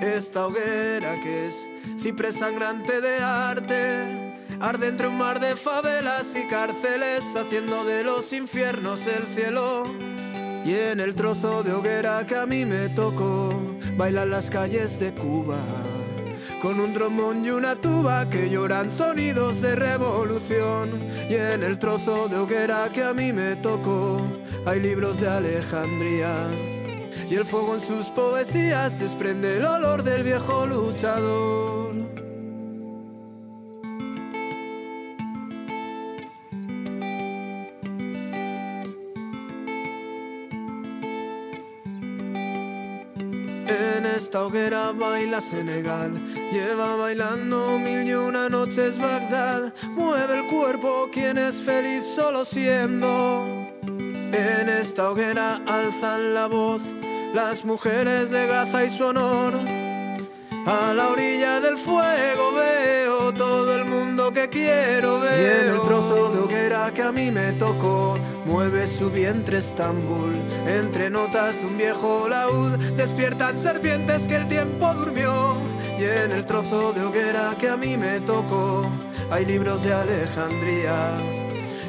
Esta 0.00 0.48
hoguera 0.48 1.20
que 1.20 1.46
es 1.46 1.64
ciprés 2.00 2.34
sangrante 2.34 3.00
de 3.00 3.18
arte. 3.18 4.34
Arde 4.60 4.88
entre 4.88 5.06
un 5.06 5.18
mar 5.18 5.38
de 5.38 5.54
favelas 5.54 6.34
y 6.34 6.48
cárceles, 6.48 7.36
haciendo 7.36 7.84
de 7.84 8.02
los 8.02 8.32
infiernos 8.32 9.06
el 9.06 9.24
cielo. 9.24 9.84
Y 10.64 10.74
en 10.74 10.98
el 10.98 11.14
trozo 11.14 11.62
de 11.62 11.72
hoguera 11.72 12.26
que 12.26 12.34
a 12.34 12.44
mí 12.44 12.64
me 12.64 12.88
tocó, 12.88 13.54
bailan 13.96 14.30
las 14.30 14.50
calles 14.50 14.98
de 14.98 15.14
Cuba 15.14 15.64
con 16.62 16.78
un 16.78 16.92
trombón 16.92 17.44
y 17.44 17.50
una 17.50 17.74
tuba 17.74 18.30
que 18.30 18.48
lloran 18.48 18.88
sonidos 18.88 19.60
de 19.60 19.74
revolución. 19.74 21.08
Y 21.28 21.34
en 21.34 21.64
el 21.64 21.76
trozo 21.76 22.28
de 22.28 22.36
hoguera 22.36 22.88
que 22.92 23.02
a 23.02 23.12
mí 23.12 23.32
me 23.32 23.56
tocó, 23.56 24.20
hay 24.64 24.78
libros 24.78 25.20
de 25.20 25.28
Alejandría. 25.28 26.46
Y 27.28 27.34
el 27.34 27.44
fuego 27.44 27.74
en 27.74 27.80
sus 27.80 28.10
poesías 28.10 29.00
desprende 29.00 29.56
el 29.56 29.64
olor 29.64 30.04
del 30.04 30.22
viejo 30.22 30.64
luchador. 30.64 32.21
Esta 44.22 44.44
hoguera 44.44 44.92
baila 44.92 45.40
Senegal, 45.40 46.12
lleva 46.52 46.94
bailando 46.94 47.76
mil 47.80 48.08
y 48.08 48.14
una 48.14 48.48
noches 48.48 48.96
Bagdad, 48.96 49.74
mueve 49.96 50.38
el 50.38 50.46
cuerpo 50.46 51.08
quien 51.12 51.38
es 51.38 51.56
feliz 51.60 52.04
solo 52.04 52.44
siendo. 52.44 53.44
En 54.32 54.68
esta 54.68 55.10
hoguera 55.10 55.60
alzan 55.66 56.34
la 56.34 56.46
voz 56.46 56.82
las 57.34 57.64
mujeres 57.64 58.30
de 58.30 58.46
Gaza 58.46 58.84
y 58.84 58.90
su 58.90 59.06
honor. 59.06 59.54
A 60.66 60.94
la 60.94 61.08
orilla 61.08 61.60
del 61.60 61.76
fuego 61.76 62.52
veo 62.54 63.34
todo 63.34 63.74
el 63.74 63.84
mundo 63.84 64.30
que 64.30 64.48
quiero 64.48 65.18
ver. 65.18 65.40
Y 65.40 65.66
en 65.66 65.74
el 65.74 65.82
trozo 65.82 66.32
de 66.32 66.38
hoguera 66.38 66.92
que 66.94 67.02
a 67.02 67.10
mí 67.10 67.32
me 67.32 67.54
tocó, 67.54 68.16
mueve 68.44 68.86
su 68.86 69.10
vientre 69.10 69.58
Estambul. 69.58 70.34
Entre 70.66 71.10
notas 71.10 71.60
de 71.60 71.66
un 71.66 71.76
viejo 71.76 72.28
laúd, 72.28 72.76
despiertan 72.96 73.56
serpientes 73.56 74.28
que 74.28 74.36
el 74.36 74.48
tiempo 74.48 74.92
durmió. 74.94 75.60
Y 75.98 76.04
en 76.04 76.32
el 76.32 76.44
trozo 76.44 76.92
de 76.92 77.04
hoguera 77.04 77.56
que 77.58 77.68
a 77.68 77.76
mí 77.76 77.96
me 77.96 78.20
tocó, 78.20 78.86
hay 79.30 79.44
libros 79.46 79.84
de 79.84 79.92
Alejandría. 79.92 81.14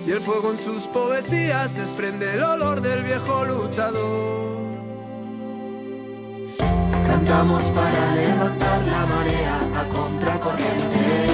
Y 0.06 0.12
el 0.12 0.22
fuego 0.22 0.52
en 0.52 0.58
sus 0.58 0.88
poesías 0.88 1.76
desprende 1.76 2.34
el 2.34 2.44
olor 2.44 2.82
del 2.82 3.04
viejo 3.04 3.46
luchador. 3.46 4.54
Cantamos 7.06 7.64
para 7.68 8.16
levantar 8.16 8.84
la 8.84 9.06
marea 9.06 9.60
a 9.80 9.88
contracorriente, 9.88 11.28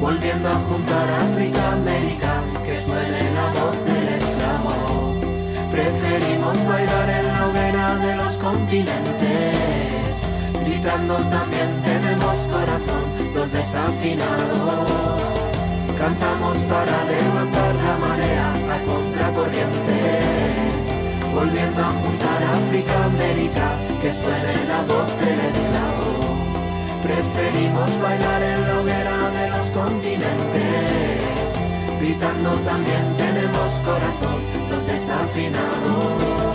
volviendo 0.00 0.48
a 0.48 0.56
juntar 0.56 1.10
África, 1.10 1.72
América, 1.72 2.42
que 2.62 2.80
suene 2.82 3.30
la 3.32 3.46
voz 3.48 3.76
esclavo. 3.86 4.03
Preferimos 5.74 6.56
bailar 6.66 7.10
en 7.10 7.26
la 7.26 7.48
hoguera 7.48 7.96
de 7.96 8.14
los 8.14 8.38
continentes, 8.38 10.22
gritando 10.64 11.16
también 11.16 11.82
tenemos 11.82 12.46
corazón, 12.46 13.04
los 13.34 13.50
desafinados. 13.50 15.20
Cantamos 15.98 16.58
para 16.58 17.04
levantar 17.06 17.74
la 17.74 17.96
marea 18.06 18.52
a 18.72 18.82
contracorriente 18.82 20.54
volviendo 21.34 21.80
a 21.82 21.90
juntar 21.90 22.44
África, 22.44 23.04
América, 23.06 23.76
que 24.00 24.12
suene 24.12 24.64
la 24.68 24.82
voz 24.82 25.08
del 25.18 25.40
esclavo. 25.40 26.12
Preferimos 27.02 27.90
bailar 28.00 28.42
en 28.42 28.60
la 28.68 28.80
hoguera 28.80 29.30
de 29.38 29.48
los 29.50 29.66
continentes, 29.70 31.48
gritando 32.00 32.50
también 32.60 33.16
tenemos 33.16 33.72
corazón, 33.84 34.63
los 35.06 36.53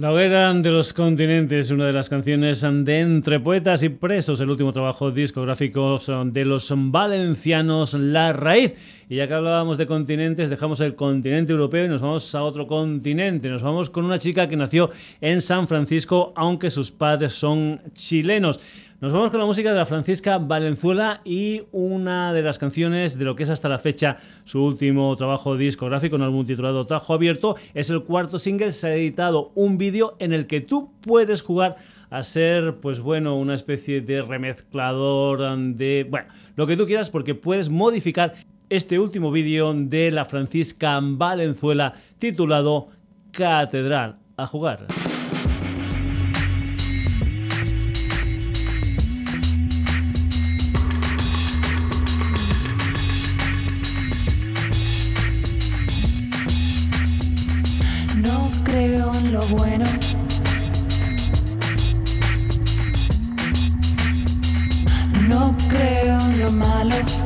La 0.00 0.12
hoguera 0.12 0.54
de 0.54 0.70
los 0.70 0.94
continentes, 0.94 1.70
una 1.70 1.84
de 1.84 1.92
las 1.92 2.08
canciones 2.08 2.62
de 2.62 3.00
Entre 3.00 3.38
Poetas 3.38 3.82
y 3.82 3.90
Presos, 3.90 4.40
el 4.40 4.48
último 4.48 4.72
trabajo 4.72 5.10
discográfico 5.10 5.98
de 6.24 6.44
los 6.46 6.72
valencianos 6.74 7.92
La 7.92 8.32
Raíz. 8.32 8.74
Y 9.10 9.16
ya 9.16 9.28
que 9.28 9.34
hablábamos 9.34 9.76
de 9.76 9.86
continentes, 9.86 10.48
dejamos 10.48 10.80
el 10.80 10.94
continente 10.94 11.52
europeo 11.52 11.84
y 11.84 11.88
nos 11.88 12.00
vamos 12.00 12.34
a 12.34 12.42
otro 12.42 12.66
continente. 12.66 13.50
Nos 13.50 13.62
vamos 13.62 13.90
con 13.90 14.06
una 14.06 14.18
chica 14.18 14.48
que 14.48 14.56
nació 14.56 14.88
en 15.20 15.42
San 15.42 15.68
Francisco, 15.68 16.32
aunque 16.34 16.70
sus 16.70 16.90
padres 16.90 17.34
son 17.34 17.82
chilenos. 17.92 18.58
Nos 19.00 19.14
vamos 19.14 19.30
con 19.30 19.40
la 19.40 19.46
música 19.46 19.70
de 19.70 19.78
la 19.78 19.86
Francisca 19.86 20.36
Valenzuela 20.36 21.22
y 21.24 21.62
una 21.72 22.34
de 22.34 22.42
las 22.42 22.58
canciones 22.58 23.18
de 23.18 23.24
lo 23.24 23.34
que 23.34 23.44
es 23.44 23.48
hasta 23.48 23.70
la 23.70 23.78
fecha 23.78 24.18
su 24.44 24.62
último 24.62 25.16
trabajo 25.16 25.56
discográfico, 25.56 26.16
un 26.16 26.22
álbum 26.22 26.44
titulado 26.44 26.86
Tajo 26.86 27.14
Abierto. 27.14 27.56
Es 27.72 27.88
el 27.88 28.02
cuarto 28.02 28.38
single, 28.38 28.72
se 28.72 28.88
ha 28.88 28.94
editado 28.94 29.52
un 29.54 29.78
vídeo 29.78 30.16
en 30.18 30.34
el 30.34 30.46
que 30.46 30.60
tú 30.60 30.92
puedes 31.00 31.40
jugar 31.40 31.76
a 32.10 32.22
ser, 32.22 32.76
pues 32.80 33.00
bueno, 33.00 33.36
una 33.36 33.54
especie 33.54 34.02
de 34.02 34.20
remezclador 34.20 35.56
de, 35.56 36.06
bueno, 36.10 36.28
lo 36.56 36.66
que 36.66 36.76
tú 36.76 36.84
quieras 36.84 37.08
porque 37.08 37.34
puedes 37.34 37.70
modificar 37.70 38.34
este 38.68 38.98
último 38.98 39.32
vídeo 39.32 39.72
de 39.72 40.10
la 40.10 40.26
Francisca 40.26 41.00
Valenzuela 41.02 41.94
titulado 42.18 42.88
Catedral. 43.32 44.18
A 44.36 44.46
jugar. 44.46 44.86
bueno. 59.50 59.86
No 65.28 65.56
creo 65.68 66.18
lo 66.36 66.50
malo. 66.52 67.19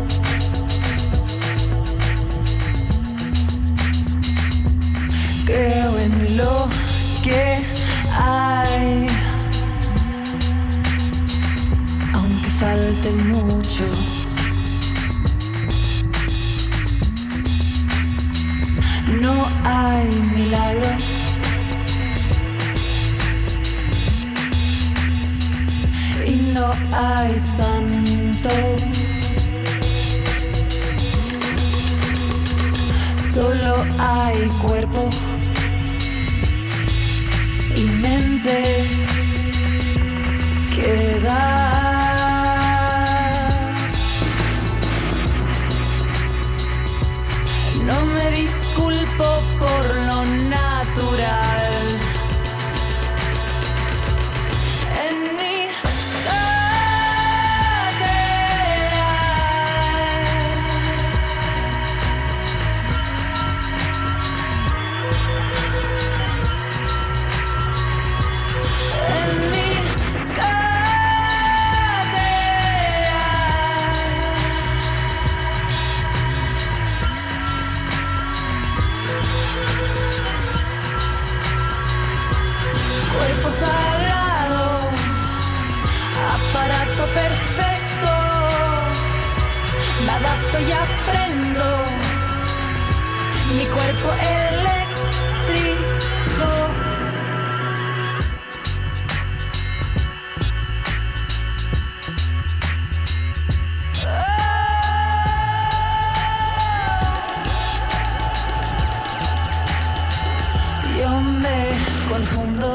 me 111.11 111.71
confundo. 112.09 112.75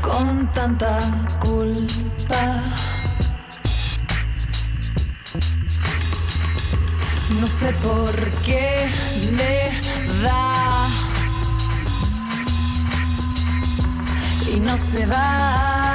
Con 0.00 0.50
tanta 0.52 0.98
culpa. 1.40 2.62
No 7.40 7.46
sé 7.46 7.72
por 7.82 8.32
qué 8.42 8.88
me 9.32 9.70
da. 10.22 10.88
Y 14.52 14.60
no 14.60 14.76
se 14.76 15.06
va. 15.06 15.89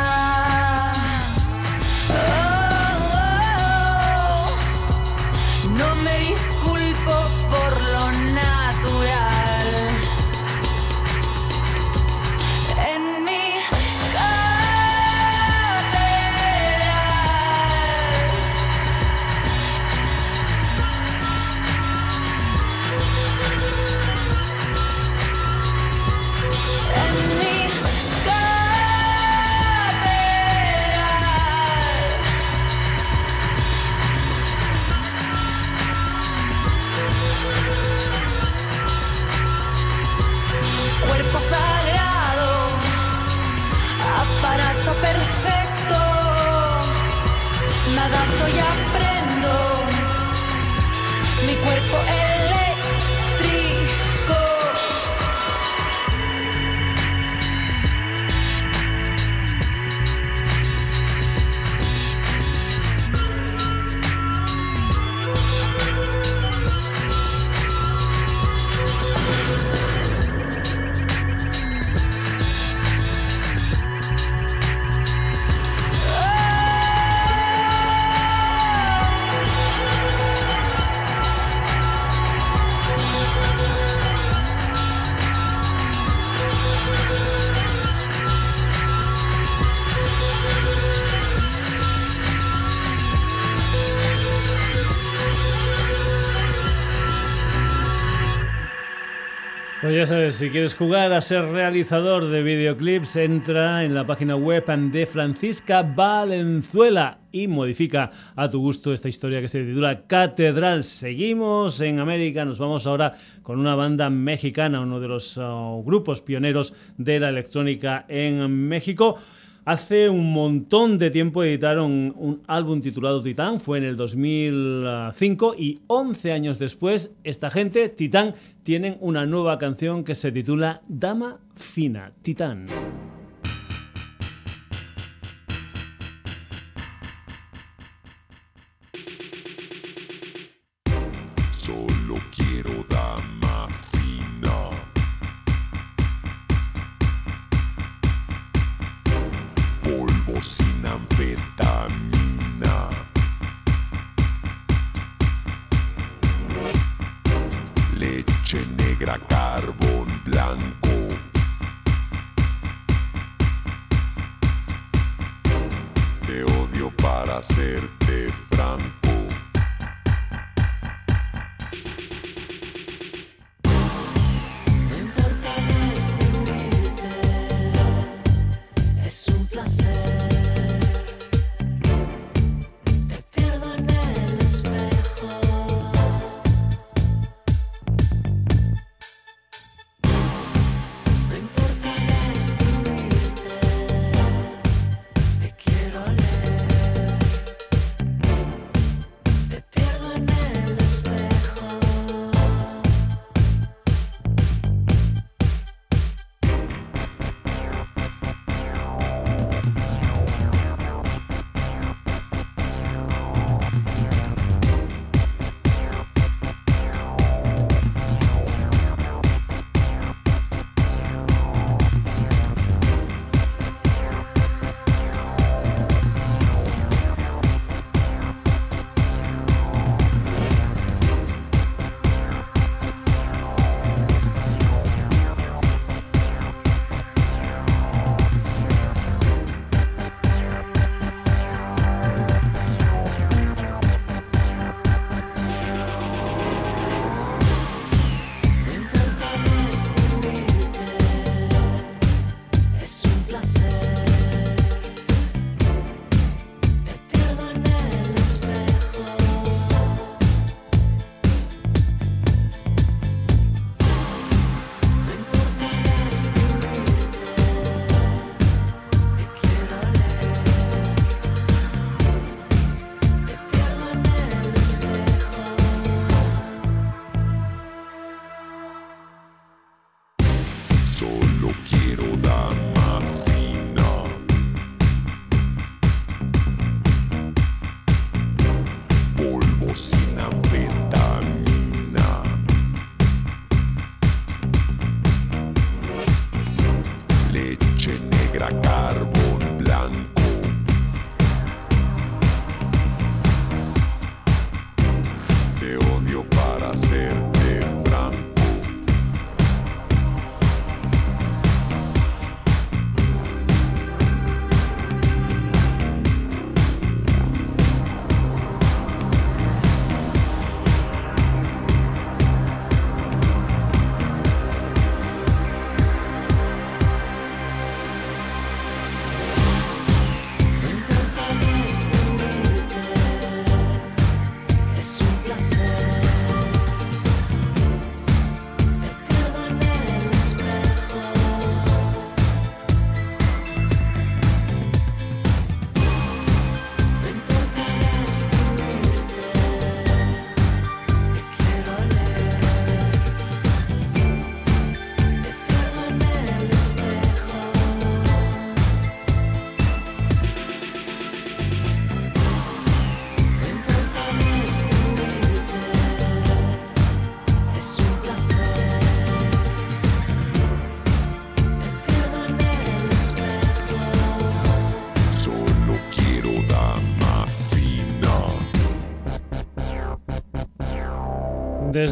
Ya 99.92 100.06
sabes, 100.06 100.36
si 100.36 100.50
quieres 100.50 100.74
jugar 100.74 101.12
a 101.14 101.22
ser 101.22 101.46
realizador 101.46 102.28
de 102.28 102.42
videoclips, 102.42 103.18
entra 103.18 103.84
en 103.84 103.94
la 103.94 104.06
página 104.06 104.36
web 104.36 104.66
de 104.66 105.06
Francisca 105.06 105.84
Valenzuela 105.84 107.20
y 107.32 107.48
modifica 107.48 108.10
a 108.36 108.50
tu 108.50 108.60
gusto 108.60 108.94
esta 108.94 109.10
historia 109.10 109.42
que 109.42 109.48
se 109.48 109.64
titula 109.64 110.08
Catedral. 110.08 110.84
Seguimos 110.84 111.82
en 111.82 112.00
América, 112.00 112.46
nos 112.46 112.58
vamos 112.58 112.88
ahora 112.88 113.14
con 113.44 113.60
una 113.60 113.76
banda 113.76 114.10
mexicana, 114.10 114.82
uno 114.82 115.00
de 115.00 115.08
los 115.08 115.38
uh, 115.38 115.84
grupos 115.86 116.22
pioneros 116.22 116.74
de 116.98 117.20
la 117.20 117.30
electrónica 117.30 118.06
en 118.08 118.68
México. 118.68 119.18
Hace 119.66 120.10
un 120.10 120.32
montón 120.32 121.00
de 121.00 121.10
tiempo 121.10 121.44
editaron 121.44 122.14
un 122.16 122.44
álbum 122.46 122.82
titulado 122.82 123.24
Titán, 123.24 123.60
fue 123.60 123.80
en 123.80 123.86
el 123.86 123.98
2005 123.98 125.56
y 125.58 125.80
11 125.88 126.32
años 126.32 126.60
después 126.60 127.16
esta 127.24 127.50
gente, 127.50 127.90
Titán, 127.90 128.36
tienen 128.62 128.98
una 129.00 129.26
nueva 129.26 129.58
canción 129.58 130.04
que 130.04 130.14
se 130.14 130.32
titula 130.32 130.84
Dama 130.88 131.40
Fina, 131.56 132.12
Titán. 132.22 132.68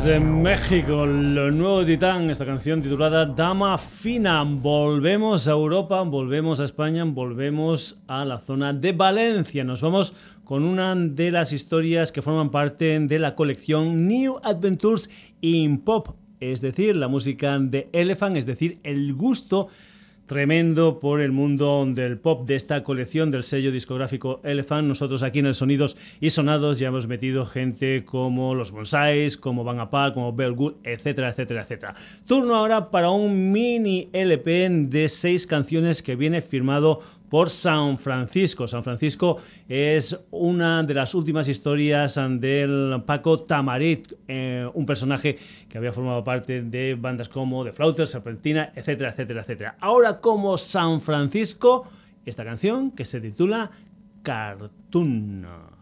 Desde 0.04 0.20
México, 0.20 1.06
lo 1.06 1.50
nuevo 1.50 1.86
Titán, 1.86 2.30
esta 2.30 2.46
canción 2.46 2.82
titulada 2.82 3.26
Dama 3.26 3.78
Fina. 3.78 4.44
Volvemos 4.44 5.48
a 5.48 5.52
Europa, 5.52 6.02
volvemos 6.02 6.60
a 6.60 6.66
España, 6.66 7.06
volvemos 7.06 8.04
a 8.08 8.26
la 8.26 8.38
zona 8.38 8.74
de 8.74 8.92
Valencia. 8.92 9.64
Nos 9.64 9.82
vamos 9.82 10.14
con 10.44 10.66
una 10.66 10.94
de 10.94 11.32
las 11.32 11.54
historias 11.54 12.12
que 12.12 12.22
forman 12.22 12.52
parte 12.52 13.00
de 13.00 13.18
la 13.18 13.34
colección 13.34 14.06
New 14.10 14.42
Adventures 14.44 15.10
in 15.40 15.80
Pop, 15.80 16.18
es 16.42 16.60
decir, 16.60 16.98
la 16.98 17.08
música 17.08 17.58
de 17.58 17.88
Elephant, 17.94 18.36
es 18.36 18.46
decir, 18.46 18.82
el 18.84 19.14
gusto 19.14 19.70
tremendo 20.34 21.00
por 21.00 21.22
el 21.22 21.32
mundo 21.32 21.86
del 21.88 22.18
pop 22.18 22.48
de 22.48 22.56
esta 22.56 22.84
colección 22.84 23.30
del 23.30 23.44
sello 23.44 23.72
discográfico 23.72 24.42
Elephant. 24.44 24.88
Nosotros 24.88 25.22
aquí 25.22 25.38
en 25.38 25.46
el 25.46 25.54
Sonidos 25.54 25.96
y 26.20 26.32
Sonados 26.32 26.80
ya 26.80 26.88
hemos 26.88 27.06
metido 27.06 27.46
gente 27.46 28.04
como 28.04 28.56
los 28.56 28.72
Bonsais, 28.72 29.38
como 29.38 29.64
Van 29.64 29.80
Apal, 29.80 30.12
como 30.12 30.34
Bell 30.34 30.54
Good, 30.54 30.74
etcétera, 30.84 31.30
etcétera, 31.30 31.62
etcétera. 31.62 31.94
Turno 32.26 32.56
ahora 32.56 32.90
para 32.90 33.12
un 33.12 33.52
mini 33.52 34.10
LP 34.12 34.70
de 34.88 35.08
seis 35.08 35.46
canciones 35.46 36.02
que 36.02 36.16
viene 36.16 36.42
firmado 36.42 37.02
por 37.34 37.50
San 37.50 37.98
Francisco. 37.98 38.68
San 38.68 38.84
Francisco 38.84 39.38
es 39.68 40.16
una 40.30 40.84
de 40.84 40.94
las 40.94 41.16
últimas 41.16 41.48
historias 41.48 42.14
del 42.40 43.02
Paco 43.08 43.40
Tamarit, 43.40 44.14
eh, 44.28 44.70
un 44.72 44.86
personaje 44.86 45.40
que 45.68 45.80
había 45.80 45.92
formado 45.92 46.24
parte 46.24 46.62
de 46.62 46.94
bandas 46.94 47.30
como 47.30 47.66
The 47.66 47.72
Flauters, 47.72 48.12
Serpentina, 48.12 48.72
etcétera, 48.76 49.10
etcétera, 49.10 49.42
etcétera. 49.42 49.76
Ahora 49.80 50.20
como 50.20 50.60
San 50.60 51.02
Francisco, 51.02 51.88
esta 52.24 52.46
canción 52.46 52.92
que 52.92 53.04
se 53.04 53.20
titula 53.20 53.72
Cartoon. 54.22 55.73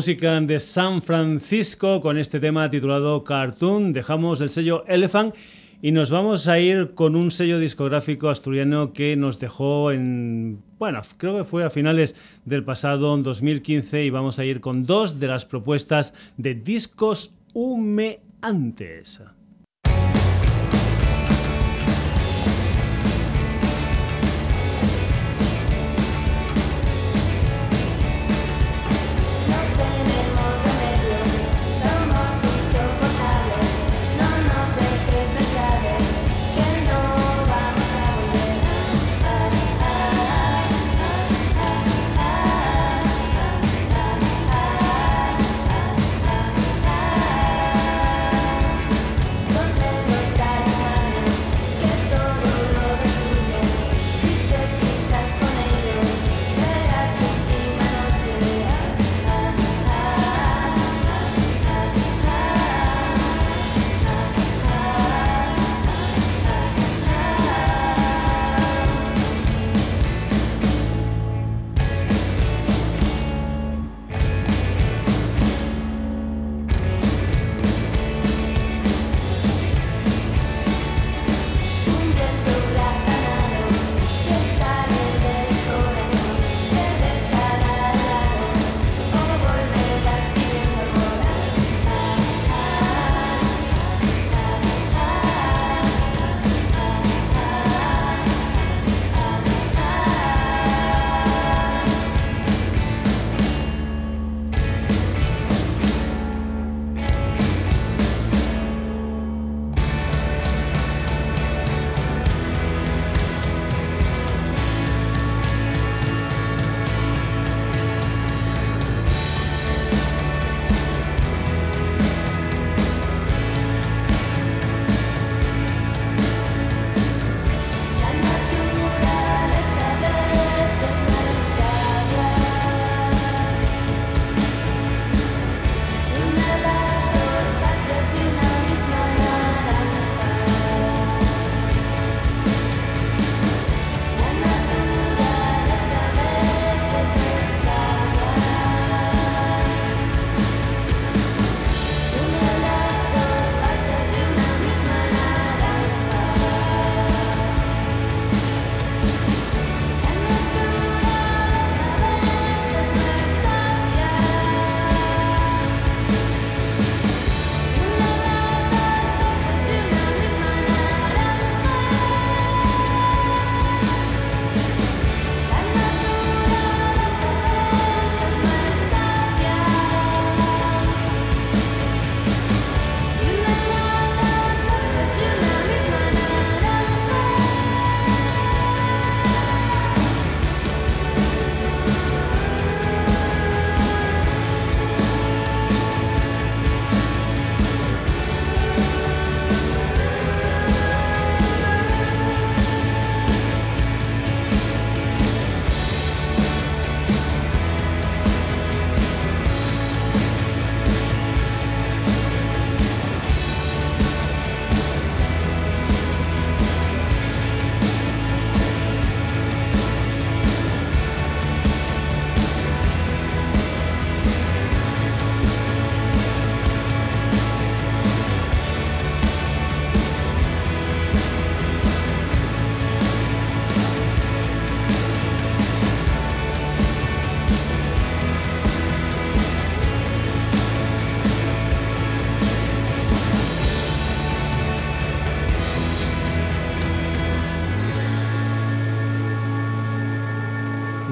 Música 0.00 0.40
de 0.40 0.58
San 0.60 1.02
Francisco 1.02 2.00
con 2.00 2.16
este 2.16 2.40
tema 2.40 2.70
titulado 2.70 3.22
Cartoon. 3.22 3.92
Dejamos 3.92 4.40
el 4.40 4.48
sello 4.48 4.82
Elephant 4.86 5.34
y 5.82 5.92
nos 5.92 6.10
vamos 6.10 6.48
a 6.48 6.58
ir 6.58 6.94
con 6.94 7.16
un 7.16 7.30
sello 7.30 7.58
discográfico 7.58 8.30
asturiano 8.30 8.94
que 8.94 9.14
nos 9.14 9.38
dejó 9.38 9.92
en, 9.92 10.62
bueno, 10.78 11.02
creo 11.18 11.36
que 11.36 11.44
fue 11.44 11.64
a 11.64 11.68
finales 11.68 12.16
del 12.46 12.64
pasado 12.64 13.14
2015 13.18 14.02
y 14.02 14.08
vamos 14.08 14.38
a 14.38 14.46
ir 14.46 14.62
con 14.62 14.86
dos 14.86 15.20
de 15.20 15.28
las 15.28 15.44
propuestas 15.44 16.14
de 16.38 16.54
discos 16.54 17.34
humeantes. 17.52 19.22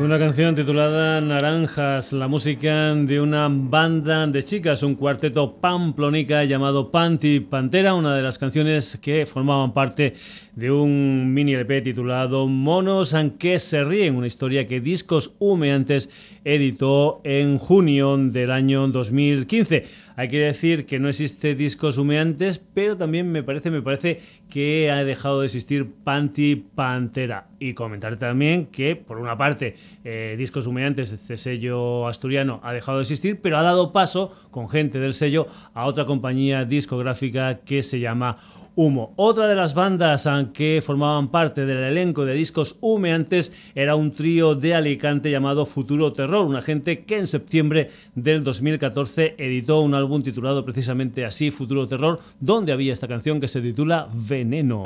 Una 0.08 0.18
canción 0.18 0.54
titulada 0.54 1.20
Naranjas, 1.20 2.14
la 2.14 2.28
música 2.28 2.94
de 2.94 3.20
una 3.20 3.46
banda 3.50 4.26
de 4.26 4.42
chicas, 4.42 4.82
un 4.82 4.94
cuarteto 4.94 5.56
pamplonica 5.56 6.44
llamado 6.44 6.90
Panty 6.90 7.40
Pantera, 7.40 7.92
una 7.92 8.16
de 8.16 8.22
las 8.22 8.38
canciones 8.38 8.98
que 9.02 9.26
formaban 9.26 9.74
parte 9.74 10.14
de 10.56 10.70
un 10.70 11.34
mini 11.34 11.52
LP 11.52 11.82
titulado 11.82 12.46
Monos 12.46 13.12
aunque 13.12 13.58
se 13.58 13.84
ríen, 13.84 14.16
una 14.16 14.26
historia 14.26 14.66
que 14.66 14.80
Discos 14.80 15.34
Humeantes 15.40 16.08
editó 16.42 17.20
en 17.22 17.58
junio 17.58 18.16
del 18.16 18.50
año 18.50 18.88
2015. 18.88 20.07
Hay 20.18 20.26
que 20.26 20.40
decir 20.40 20.84
que 20.84 20.98
no 20.98 21.08
existe 21.08 21.54
Discos 21.54 21.96
Humeantes, 21.96 22.58
pero 22.58 22.96
también 22.96 23.30
me 23.30 23.44
parece, 23.44 23.70
me 23.70 23.82
parece 23.82 24.20
que 24.50 24.90
ha 24.90 25.04
dejado 25.04 25.38
de 25.38 25.46
existir 25.46 25.92
Panty 26.02 26.56
Pantera. 26.56 27.46
Y 27.60 27.74
comentar 27.74 28.16
también 28.16 28.66
que, 28.66 28.96
por 28.96 29.18
una 29.18 29.38
parte, 29.38 29.76
eh, 30.02 30.34
Discos 30.36 30.66
Humeantes, 30.66 31.12
este 31.12 31.36
sello 31.36 32.08
asturiano, 32.08 32.58
ha 32.64 32.72
dejado 32.72 32.98
de 32.98 33.02
existir, 33.02 33.38
pero 33.40 33.58
ha 33.58 33.62
dado 33.62 33.92
paso, 33.92 34.32
con 34.50 34.68
gente 34.68 34.98
del 34.98 35.14
sello, 35.14 35.46
a 35.72 35.86
otra 35.86 36.04
compañía 36.04 36.64
discográfica 36.64 37.60
que 37.60 37.84
se 37.84 38.00
llama 38.00 38.38
Humo. 38.78 39.12
Otra 39.16 39.48
de 39.48 39.56
las 39.56 39.74
bandas 39.74 40.28
que 40.54 40.80
formaban 40.86 41.32
parte 41.32 41.66
del 41.66 41.78
elenco 41.78 42.24
de 42.24 42.32
discos 42.32 42.76
humeantes 42.80 43.52
era 43.74 43.96
un 43.96 44.12
trío 44.12 44.54
de 44.54 44.76
Alicante 44.76 45.32
llamado 45.32 45.66
Futuro 45.66 46.12
Terror, 46.12 46.46
una 46.46 46.62
gente 46.62 47.04
que 47.04 47.16
en 47.16 47.26
septiembre 47.26 47.90
del 48.14 48.44
2014 48.44 49.34
editó 49.36 49.80
un 49.80 49.94
álbum 49.94 50.22
titulado 50.22 50.64
precisamente 50.64 51.24
así, 51.24 51.50
Futuro 51.50 51.88
Terror, 51.88 52.20
donde 52.38 52.70
había 52.70 52.92
esta 52.92 53.08
canción 53.08 53.40
que 53.40 53.48
se 53.48 53.60
titula 53.60 54.08
Veneno. 54.14 54.84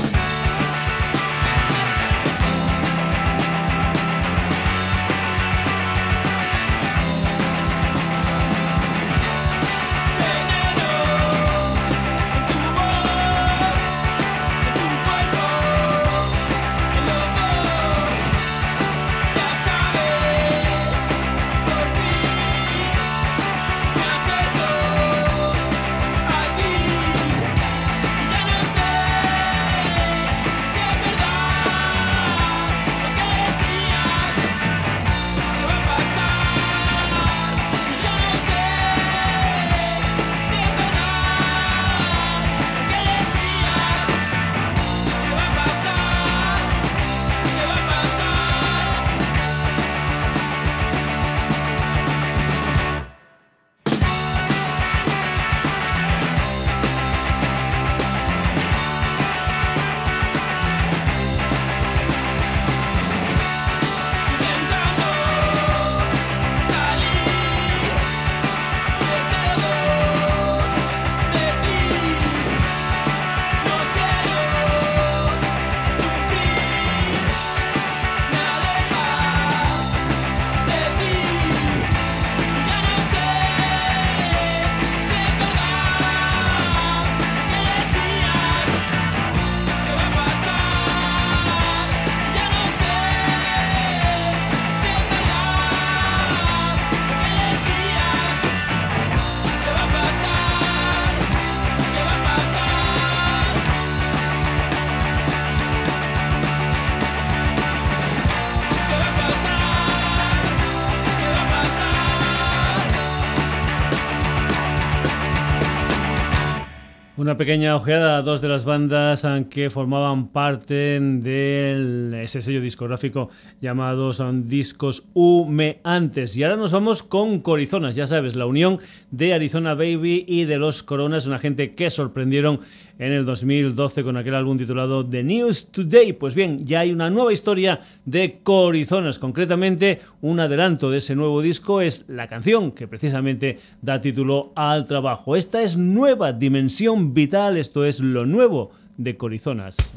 Una 117.33 117.39
pequeña 117.39 117.75
ojeada 117.75 118.19
a 118.19 118.23
dos 118.23 118.43
de 118.43 118.49
las 118.49 118.67
bandas 118.67 119.27
que 119.49 119.71
formaban 119.71 120.29
parte 120.29 121.01
de 121.01 122.21
ese 122.23 122.43
sello 122.43 122.61
discográfico 122.61 123.31
llamado 123.59 124.13
son 124.13 124.49
Discos 124.49 125.05
Humeantes. 125.15 126.37
Y 126.37 126.43
ahora 126.43 126.59
nos 126.59 126.73
vamos 126.73 127.03
con 127.03 127.41
Corizonas, 127.41 127.97
ya 127.97 128.07
sabes, 128.07 128.37
la 128.37 128.45
unión 128.45 128.81
de 129.11 129.33
Arizona 129.33 129.73
Baby 129.73 130.27
y 130.29 130.45
de 130.45 130.59
Los 130.59 130.83
Coronas, 130.83 131.27
una 131.27 131.39
gente 131.39 131.75
que 131.75 131.89
sorprendieron 131.89 132.61
en 133.03 133.13
el 133.13 133.25
2012 133.25 134.05
con 134.05 134.17
aquel 134.17 134.37
álbum 134.37 134.57
titulado 134.57 135.05
The 135.05 135.25
News 135.25 135.73
Today. 135.73 136.13
Pues 136.13 136.37
bien, 136.37 136.65
ya 136.65 136.81
hay 136.81 136.93
una 136.93 137.11
nueva 137.11 137.33
historia 137.33 137.81
de 138.05 138.39
Corizonas, 138.45 139.19
concretamente 139.19 140.01
un 140.21 140.39
adelanto 140.39 140.89
de 140.89 140.99
ese 140.99 141.17
nuevo 141.17 141.43
disco 141.43 141.81
es 141.81 142.05
la 142.07 142.29
canción 142.29 142.71
que 142.71 142.87
precisamente 142.87 143.59
da 143.81 144.01
título 144.01 144.53
al 144.55 144.85
trabajo. 144.85 145.35
Esta 145.35 145.63
es 145.63 145.77
Nueva 145.77 146.33
Dimensión 146.33 147.13
Vital, 147.13 147.57
esto 147.57 147.85
es 147.85 147.99
lo 147.99 148.25
nuevo 148.25 148.71
de 148.97 149.17
Corizonas. 149.17 149.97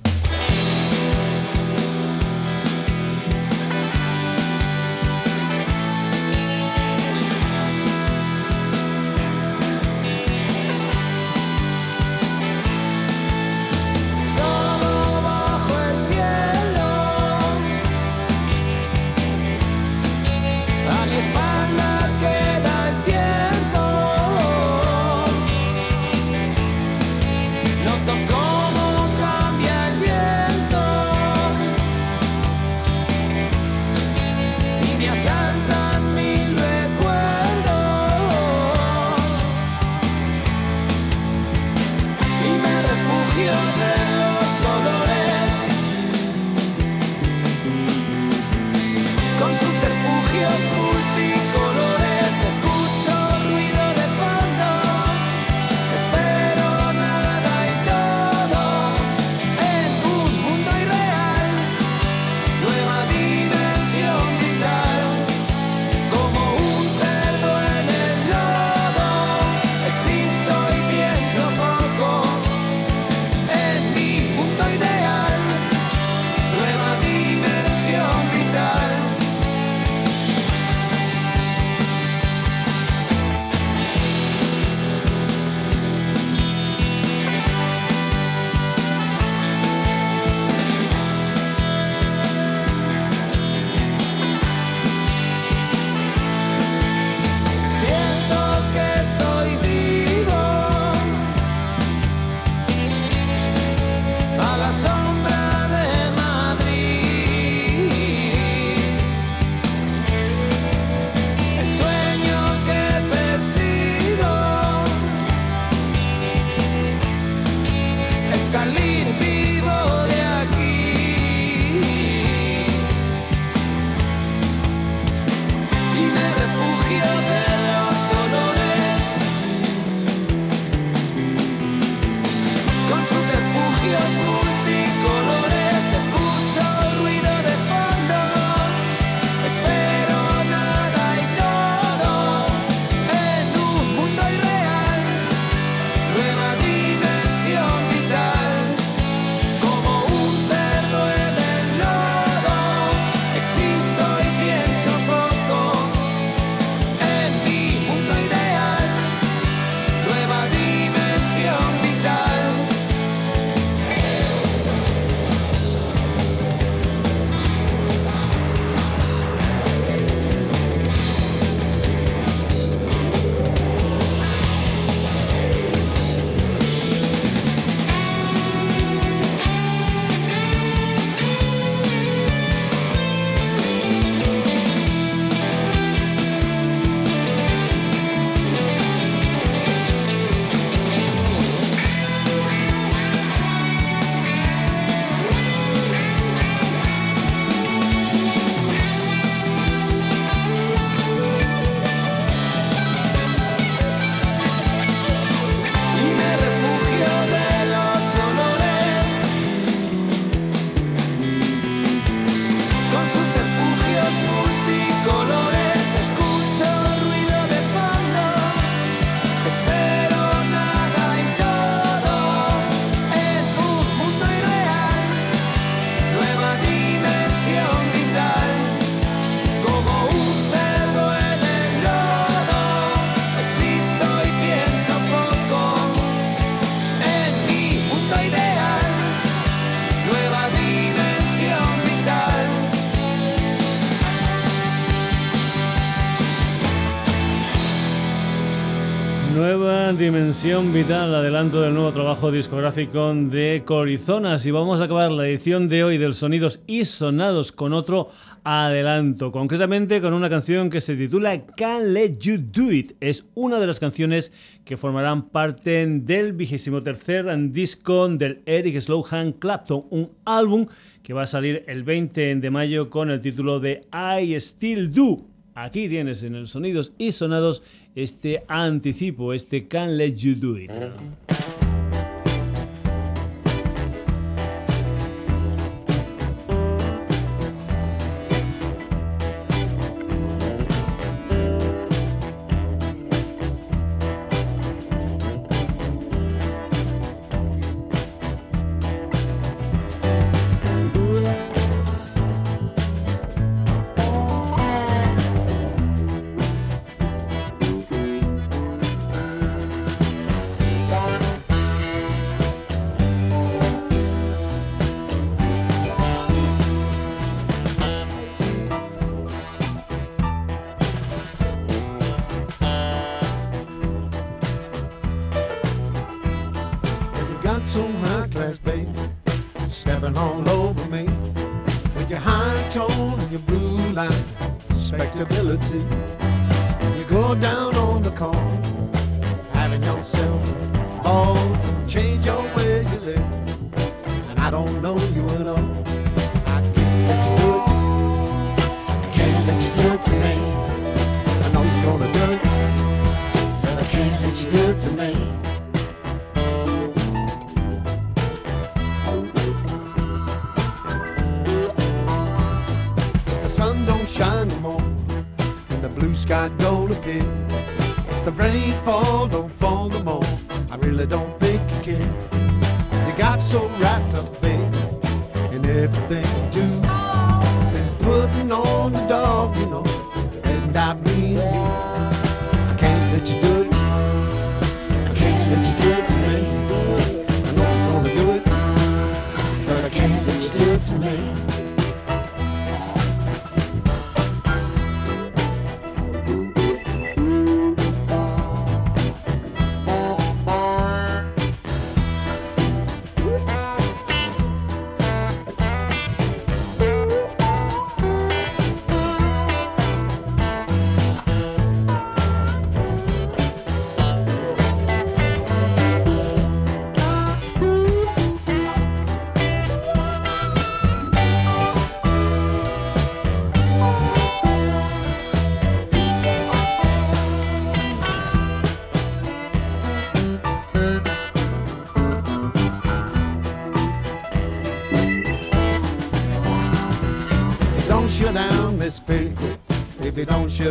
Dimensión 249.97 250.73
vital, 250.73 251.15
adelanto 251.15 251.61
del 251.61 251.73
nuevo 251.73 251.93
trabajo 251.93 252.31
discográfico 252.31 253.13
de 253.13 253.63
Corizonas 253.65 254.45
y 254.45 254.51
vamos 254.51 254.81
a 254.81 254.85
acabar 254.85 255.11
la 255.11 255.27
edición 255.27 255.69
de 255.69 255.83
hoy 255.83 255.97
del 255.97 256.13
Sonidos 256.15 256.61
y 256.67 256.83
Sonados 256.83 257.51
con 257.51 257.71
otro 257.71 258.07
adelanto, 258.43 259.31
concretamente 259.31 260.01
con 260.01 260.13
una 260.13 260.29
canción 260.29 260.69
que 260.69 260.81
se 260.81 260.95
titula 260.95 261.45
Can't 261.55 261.87
Let 261.87 262.17
You 262.19 262.37
Do 262.37 262.71
It. 262.71 262.93
Es 262.99 263.25
una 263.35 263.59
de 263.59 263.67
las 263.67 263.79
canciones 263.79 264.33
que 264.65 264.75
formarán 264.75 265.29
parte 265.29 265.85
del 265.87 266.33
vigésimo 266.33 266.81
tercer 266.81 267.25
disco 267.51 268.09
del 268.09 268.41
Eric 268.45 268.79
Slowhand 268.79 269.39
Clapton, 269.39 269.85
un 269.91 270.11
álbum 270.25 270.67
que 271.03 271.13
va 271.13 271.23
a 271.23 271.27
salir 271.27 271.63
el 271.67 271.83
20 271.83 272.35
de 272.35 272.49
mayo 272.49 272.89
con 272.89 273.09
el 273.09 273.21
título 273.21 273.59
de 273.59 273.81
I 273.93 274.39
Still 274.39 274.91
Do. 274.91 275.34
Aquí 275.57 275.87
tienes 275.87 276.21
en 276.23 276.35
el 276.35 276.49
Sonidos 276.49 276.91
y 276.97 277.13
Sonados 277.13 277.63
este 277.95 278.43
anticipo, 278.49 279.31
este 279.31 279.69
Can't 279.69 279.93
Let 279.93 280.15
You 280.15 280.35
Do 280.35 280.59
It. 280.59 280.71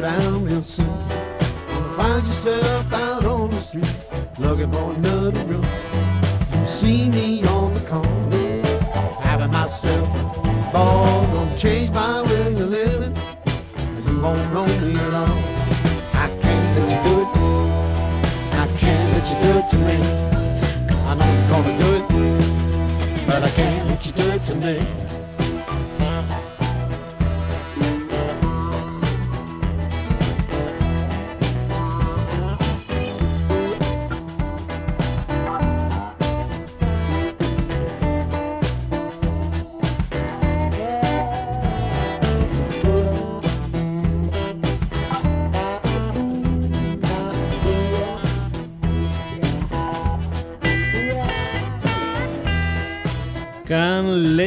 down 0.01 0.34